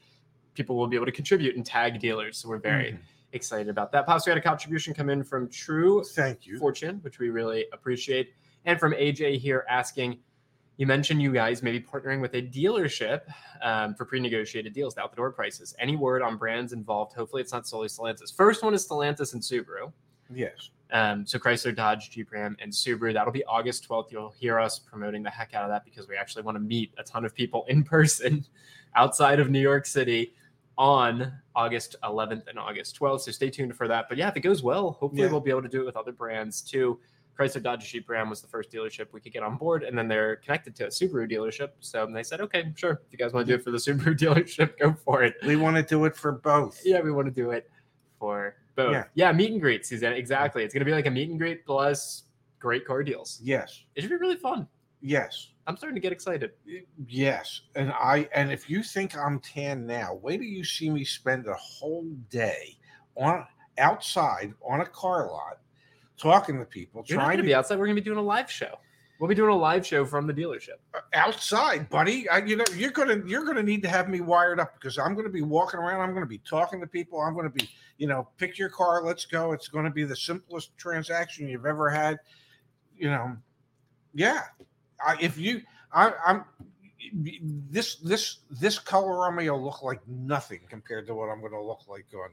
People 0.54 0.76
will 0.76 0.86
be 0.86 0.94
able 0.94 1.06
to 1.06 1.12
contribute 1.12 1.56
and 1.56 1.66
tag 1.66 1.98
dealers. 1.98 2.38
So 2.38 2.48
we're 2.48 2.58
very 2.58 2.92
mm-hmm. 2.92 3.02
excited 3.32 3.68
about 3.68 3.90
that. 3.90 4.06
Pops, 4.06 4.24
we 4.24 4.30
had 4.30 4.38
a 4.38 4.42
contribution 4.42 4.94
come 4.94 5.10
in 5.10 5.24
from 5.24 5.48
True 5.48 6.04
Thank 6.04 6.46
you. 6.46 6.58
Fortune, 6.58 6.98
which 7.02 7.18
we 7.18 7.30
really 7.30 7.66
appreciate, 7.72 8.34
and 8.66 8.78
from 8.78 8.92
AJ 8.92 9.38
here 9.38 9.66
asking. 9.68 10.20
You 10.78 10.86
mentioned 10.86 11.22
you 11.22 11.32
guys 11.32 11.62
maybe 11.62 11.80
partnering 11.80 12.20
with 12.20 12.34
a 12.34 12.42
dealership 12.42 13.22
um, 13.62 13.94
for 13.94 14.04
pre-negotiated 14.04 14.74
deals, 14.74 14.94
the 14.94 15.02
out-the-door 15.02 15.32
prices. 15.32 15.74
Any 15.78 15.96
word 15.96 16.20
on 16.22 16.36
brands 16.36 16.72
involved? 16.74 17.14
Hopefully, 17.14 17.40
it's 17.40 17.52
not 17.52 17.66
solely 17.66 17.88
Stellantis. 17.88 18.34
First 18.34 18.62
one 18.62 18.74
is 18.74 18.86
Stellantis 18.86 19.32
and 19.32 19.40
Subaru. 19.42 19.90
Yes. 20.34 20.70
Um, 20.92 21.24
so 21.26 21.38
Chrysler, 21.38 21.74
Dodge, 21.74 22.10
Jeep, 22.10 22.30
Ram, 22.30 22.56
and 22.60 22.70
Subaru. 22.70 23.14
That'll 23.14 23.32
be 23.32 23.44
August 23.46 23.88
12th. 23.88 24.12
You'll 24.12 24.34
hear 24.38 24.60
us 24.60 24.78
promoting 24.78 25.22
the 25.22 25.30
heck 25.30 25.54
out 25.54 25.64
of 25.64 25.70
that 25.70 25.84
because 25.84 26.08
we 26.08 26.16
actually 26.16 26.42
want 26.42 26.56
to 26.56 26.60
meet 26.60 26.92
a 26.98 27.02
ton 27.02 27.24
of 27.24 27.34
people 27.34 27.64
in 27.68 27.82
person 27.96 28.44
outside 28.94 29.40
of 29.40 29.48
New 29.50 29.60
York 29.60 29.86
City 29.86 30.34
on 30.78 31.32
August 31.54 31.96
11th 32.04 32.48
and 32.48 32.58
August 32.58 33.00
12th. 33.00 33.22
So 33.22 33.30
stay 33.30 33.48
tuned 33.48 33.74
for 33.74 33.88
that. 33.88 34.10
But 34.10 34.18
yeah, 34.18 34.28
if 34.28 34.36
it 34.36 34.40
goes 34.40 34.62
well, 34.62 34.90
hopefully 34.92 35.22
Yeah. 35.22 35.30
we'll 35.30 35.40
be 35.40 35.50
able 35.50 35.62
to 35.62 35.68
do 35.68 35.80
it 35.80 35.86
with 35.86 35.96
other 35.96 36.12
brands 36.12 36.60
too. 36.60 37.00
Chrysler, 37.38 37.62
Dodge, 37.62 37.90
Jeep, 37.90 38.08
Ram 38.08 38.30
was 38.30 38.40
the 38.40 38.48
first 38.48 38.70
dealership 38.70 39.06
we 39.12 39.20
could 39.20 39.32
get 39.32 39.42
on 39.42 39.56
board, 39.56 39.82
and 39.82 39.96
then 39.96 40.08
they're 40.08 40.36
connected 40.36 40.74
to 40.76 40.86
a 40.86 40.88
Subaru 40.88 41.30
dealership. 41.30 41.70
So 41.80 42.06
they 42.06 42.22
said, 42.22 42.40
okay, 42.40 42.72
sure. 42.74 43.02
If 43.06 43.12
you 43.12 43.18
guys 43.18 43.32
want 43.32 43.46
to 43.46 43.52
do 43.52 43.58
it 43.58 43.64
for 43.64 43.70
the 43.70 43.78
Subaru 43.78 44.18
dealership, 44.18 44.78
go 44.78 44.94
for 45.04 45.22
it. 45.22 45.34
We 45.46 45.56
want 45.56 45.76
to 45.76 45.82
do 45.82 46.04
it 46.06 46.16
for 46.16 46.32
both. 46.32 46.80
Yeah, 46.84 47.00
we 47.00 47.12
want 47.12 47.26
to 47.26 47.32
do 47.32 47.50
it 47.50 47.70
for 48.18 48.56
both. 48.74 48.92
Yeah. 48.92 49.04
Yeah, 49.14 49.32
meet 49.32 49.52
and 49.52 49.60
greet, 49.60 49.84
Suzanne. 49.84 50.14
Exactly. 50.14 50.64
It's 50.64 50.72
going 50.72 50.80
to 50.80 50.86
be 50.86 50.92
like 50.92 51.06
a 51.06 51.10
meet 51.10 51.28
and 51.28 51.38
greet 51.38 51.66
plus 51.66 52.24
great 52.58 52.86
car 52.86 53.02
deals. 53.02 53.40
Yes. 53.42 53.84
It 53.94 54.00
should 54.00 54.10
be 54.10 54.16
really 54.16 54.36
fun. 54.36 54.66
Yes. 55.00 55.48
I'm 55.66 55.76
starting 55.76 55.96
to 55.96 56.00
get 56.00 56.12
excited. 56.12 56.52
Yes. 57.06 57.62
And 57.74 57.92
I 57.92 58.28
and 58.34 58.52
if 58.52 58.70
you 58.70 58.82
think 58.82 59.16
I'm 59.16 59.40
tan 59.40 59.86
now, 59.86 60.18
wait 60.22 60.38
till 60.38 60.46
you 60.46 60.64
see 60.64 60.90
me 60.90 61.04
spend 61.04 61.46
a 61.48 61.54
whole 61.54 62.04
day 62.30 62.76
on 63.16 63.44
outside 63.78 64.54
on 64.66 64.80
a 64.80 64.86
car 64.86 65.28
lot 65.28 65.58
talking 66.18 66.58
to 66.58 66.64
people, 66.64 67.04
You're 67.06 67.18
not 67.18 67.24
trying 67.24 67.36
going 67.36 67.38
to 67.38 67.42
to 67.42 67.46
be 67.48 67.54
outside. 67.54 67.78
We're 67.78 67.86
going 67.86 67.96
to 67.96 68.02
be 68.02 68.04
doing 68.04 68.18
a 68.18 68.22
live 68.22 68.50
show. 68.50 68.78
We'll 69.18 69.28
be 69.28 69.34
doing 69.34 69.50
a 69.50 69.56
live 69.56 69.86
show 69.86 70.04
from 70.04 70.26
the 70.26 70.34
dealership. 70.34 70.76
Uh, 70.94 71.00
outside, 71.14 71.88
buddy. 71.88 72.28
I, 72.28 72.38
you 72.38 72.56
know, 72.56 72.64
you're 72.76 72.90
gonna 72.90 73.22
you're 73.26 73.44
gonna 73.46 73.62
need 73.62 73.82
to 73.82 73.88
have 73.88 74.10
me 74.10 74.20
wired 74.20 74.60
up 74.60 74.74
because 74.74 74.98
I'm 74.98 75.14
gonna 75.14 75.30
be 75.30 75.40
walking 75.40 75.80
around. 75.80 76.02
I'm 76.02 76.12
gonna 76.12 76.26
be 76.26 76.38
talking 76.38 76.80
to 76.80 76.86
people. 76.86 77.22
I'm 77.22 77.34
gonna 77.34 77.48
be, 77.48 77.66
you 77.96 78.06
know, 78.06 78.28
pick 78.36 78.58
your 78.58 78.68
car, 78.68 79.02
let's 79.02 79.24
go. 79.24 79.52
It's 79.52 79.68
gonna 79.68 79.90
be 79.90 80.04
the 80.04 80.16
simplest 80.16 80.76
transaction 80.76 81.48
you've 81.48 81.64
ever 81.64 81.88
had. 81.88 82.18
You 82.94 83.10
know, 83.10 83.36
yeah. 84.14 84.42
I, 85.04 85.16
if 85.18 85.38
you, 85.38 85.62
I, 85.92 86.12
I'm 86.26 86.44
this 87.12 87.96
this 87.96 88.38
this 88.50 88.78
color 88.78 89.26
on 89.26 89.36
me 89.36 89.48
will 89.48 89.62
look 89.62 89.82
like 89.82 90.06
nothing 90.06 90.60
compared 90.68 91.06
to 91.06 91.14
what 91.14 91.28
I'm 91.30 91.40
gonna 91.40 91.62
look 91.62 91.88
like 91.88 92.04
on. 92.14 92.30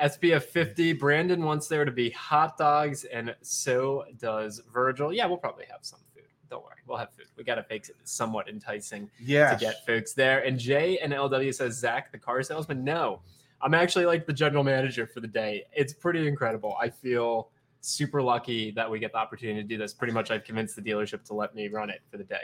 SPF 0.00 0.42
50. 0.42 0.92
Brandon 0.94 1.42
wants 1.44 1.68
there 1.68 1.84
to 1.84 1.92
be 1.92 2.10
hot 2.10 2.58
dogs, 2.58 3.04
and 3.04 3.34
so 3.42 4.04
does 4.18 4.60
Virgil. 4.72 5.12
Yeah, 5.12 5.26
we'll 5.26 5.36
probably 5.36 5.66
have 5.70 5.80
some 5.82 6.00
food. 6.14 6.24
Don't 6.50 6.64
worry. 6.64 6.74
We'll 6.86 6.98
have 6.98 7.12
food. 7.12 7.26
We 7.36 7.44
got 7.44 7.56
to 7.56 7.66
make 7.70 7.88
it 7.88 7.96
somewhat 8.04 8.48
enticing 8.48 9.10
Yeah. 9.20 9.54
to 9.54 9.56
get 9.58 9.86
folks 9.86 10.12
there. 10.12 10.40
And 10.44 10.58
Jay 10.58 10.98
and 10.98 11.12
LW 11.12 11.54
says, 11.54 11.78
Zach, 11.78 12.10
the 12.12 12.18
car 12.18 12.42
salesman. 12.42 12.82
No, 12.84 13.22
I'm 13.62 13.72
actually 13.74 14.06
like 14.06 14.26
the 14.26 14.32
general 14.32 14.64
manager 14.64 15.06
for 15.06 15.20
the 15.20 15.28
day. 15.28 15.64
It's 15.72 15.92
pretty 15.92 16.26
incredible. 16.26 16.76
I 16.80 16.90
feel 16.90 17.50
super 17.80 18.20
lucky 18.20 18.70
that 18.72 18.90
we 18.90 18.98
get 18.98 19.12
the 19.12 19.18
opportunity 19.18 19.62
to 19.62 19.66
do 19.68 19.78
this. 19.78 19.94
Pretty 19.94 20.12
much, 20.12 20.30
I've 20.30 20.44
convinced 20.44 20.74
the 20.76 20.82
dealership 20.82 21.24
to 21.26 21.34
let 21.34 21.54
me 21.54 21.68
run 21.68 21.88
it 21.90 22.00
for 22.10 22.18
the 22.18 22.24
day. 22.24 22.42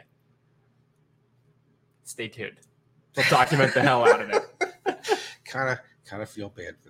Stay 2.04 2.28
tuned. 2.28 2.58
We'll 3.16 3.26
document 3.28 3.74
the 3.74 3.82
hell 3.82 4.08
out 4.08 4.20
of 4.20 4.30
it. 4.30 4.42
Kind 5.44 5.70
of 5.70 5.78
kind 6.04 6.22
of 6.22 6.28
feel 6.30 6.48
bad 6.48 6.74
for 6.82 6.89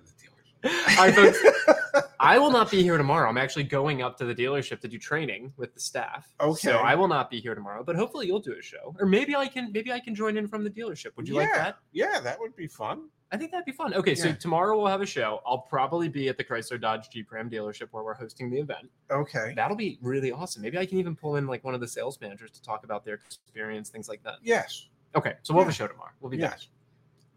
right, 0.63 1.13
folks. 1.13 1.39
I 2.19 2.37
will 2.37 2.51
not 2.51 2.69
be 2.69 2.83
here 2.83 2.97
tomorrow. 2.97 3.27
I'm 3.27 3.37
actually 3.37 3.63
going 3.63 4.03
up 4.03 4.17
to 4.19 4.25
the 4.25 4.35
dealership 4.35 4.79
to 4.81 4.87
do 4.87 4.99
training 4.99 5.53
with 5.57 5.73
the 5.73 5.79
staff. 5.79 6.31
Okay. 6.39 6.69
So 6.69 6.77
I 6.77 6.93
will 6.93 7.07
not 7.07 7.31
be 7.31 7.41
here 7.41 7.55
tomorrow, 7.55 7.83
but 7.83 7.95
hopefully 7.95 8.27
you'll 8.27 8.39
do 8.39 8.55
a 8.57 8.61
show. 8.61 8.95
Or 8.99 9.07
maybe 9.07 9.35
I 9.35 9.47
can 9.47 9.71
maybe 9.71 9.91
I 9.91 9.99
can 9.99 10.13
join 10.13 10.37
in 10.37 10.47
from 10.47 10.63
the 10.63 10.69
dealership. 10.69 11.17
Would 11.17 11.27
you 11.27 11.35
like 11.35 11.51
that? 11.53 11.77
Yeah, 11.91 12.19
that 12.19 12.39
would 12.39 12.55
be 12.55 12.67
fun. 12.67 13.09
I 13.31 13.37
think 13.37 13.51
that'd 13.51 13.65
be 13.65 13.71
fun. 13.71 13.93
Okay, 13.93 14.13
so 14.13 14.33
tomorrow 14.33 14.77
we'll 14.77 14.87
have 14.87 15.01
a 15.01 15.05
show. 15.05 15.41
I'll 15.45 15.59
probably 15.59 16.09
be 16.09 16.27
at 16.27 16.37
the 16.37 16.43
Chrysler 16.43 16.79
Dodge 16.79 17.09
Jeep 17.09 17.31
Ram 17.31 17.49
dealership 17.49 17.87
where 17.91 18.03
we're 18.03 18.13
hosting 18.13 18.49
the 18.49 18.59
event. 18.59 18.89
Okay. 19.09 19.53
That'll 19.55 19.77
be 19.77 19.97
really 20.01 20.33
awesome. 20.33 20.61
Maybe 20.61 20.77
I 20.77 20.85
can 20.85 20.99
even 20.99 21.15
pull 21.15 21.37
in 21.37 21.47
like 21.47 21.63
one 21.63 21.73
of 21.73 21.79
the 21.79 21.87
sales 21.87 22.19
managers 22.19 22.51
to 22.51 22.61
talk 22.61 22.83
about 22.83 23.05
their 23.05 23.15
experience, 23.15 23.89
things 23.89 24.09
like 24.09 24.21
that. 24.23 24.35
Yes. 24.43 24.89
Okay, 25.15 25.35
so 25.43 25.53
we'll 25.53 25.63
have 25.63 25.71
a 25.71 25.75
show 25.75 25.87
tomorrow. 25.87 26.11
We'll 26.19 26.29
be 26.29 26.37
back. 26.37 26.59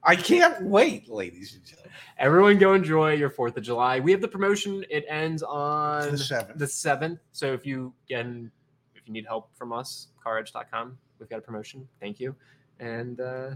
I 0.04 0.16
can't 0.16 0.62
wait, 0.62 1.08
ladies 1.08 1.54
and 1.54 1.64
gentlemen. 1.64 1.90
Everyone 2.18 2.58
go 2.58 2.74
enjoy 2.74 3.14
your 3.14 3.30
4th 3.30 3.56
of 3.56 3.62
July. 3.62 4.00
We 4.00 4.12
have 4.12 4.20
the 4.20 4.28
promotion. 4.28 4.84
It 4.90 5.04
ends 5.08 5.42
on 5.42 6.10
The 6.12 6.18
seventh. 6.18 6.58
the 6.58 6.66
7th. 6.66 7.18
So 7.32 7.52
if 7.52 7.64
you 7.66 7.92
again 8.06 8.50
if 8.94 9.02
you 9.06 9.12
need 9.12 9.26
help 9.26 9.50
from 9.56 9.72
us, 9.72 10.08
caredge.com, 10.24 10.96
we've 11.18 11.28
got 11.28 11.38
a 11.38 11.42
promotion. 11.42 11.88
Thank 12.00 12.20
you. 12.20 12.34
And 12.80 13.20
uh 13.20 13.50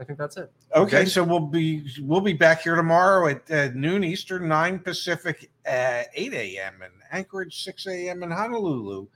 I 0.00 0.04
think 0.04 0.18
that's 0.18 0.36
it. 0.38 0.50
Okay, 0.74 1.04
so 1.04 1.22
we'll 1.22 1.38
be 1.38 1.86
we'll 2.00 2.22
be 2.22 2.32
back 2.32 2.62
here 2.62 2.74
tomorrow 2.74 3.28
at 3.28 3.48
uh, 3.50 3.68
noon 3.74 4.02
Eastern, 4.02 4.48
nine 4.48 4.78
Pacific, 4.78 5.50
uh, 5.68 6.02
eight 6.14 6.32
a.m. 6.32 6.74
in 6.82 6.90
Anchorage, 7.12 7.62
six 7.62 7.86
a.m. 7.86 8.22
in 8.22 8.30
Honolulu, 8.30 9.06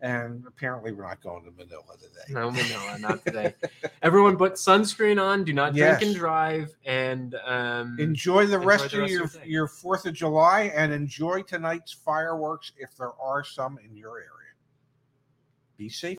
and 0.00 0.44
apparently 0.46 0.92
we're 0.92 1.02
not 1.06 1.20
going 1.22 1.44
to 1.44 1.50
Manila 1.50 1.94
today. 2.00 2.32
No, 2.32 2.50
Manila, 2.50 2.98
not 3.00 3.24
today. 3.24 3.54
Everyone 4.02 4.36
put 4.36 4.54
sunscreen 4.54 5.20
on, 5.20 5.44
do 5.44 5.52
not 5.52 5.74
drink 5.74 6.00
Yes. 6.00 6.02
and 6.02 6.14
drive, 6.16 6.74
and 6.84 7.34
um 7.44 7.96
Enjoy 7.98 8.46
the 8.46 8.54
Enjoy 8.56 8.66
rest 8.66 8.90
the 8.90 8.96
of 8.96 9.02
rest 9.02 9.12
your 9.12 9.24
of 9.24 9.34
your 9.34 9.44
your 9.44 9.68
Fourth 9.68 10.06
of 10.06 10.14
July, 10.14 10.72
and 10.74 10.92
enjoy 10.92 11.42
tonight's 11.42 11.92
fireworks 11.92 12.72
if 12.78 12.96
there 12.96 13.12
are 13.20 13.42
some 13.44 13.78
in 13.84 13.96
your 13.96 14.18
area. 14.18 14.28
Be 15.76 15.88
safe. 15.88 16.16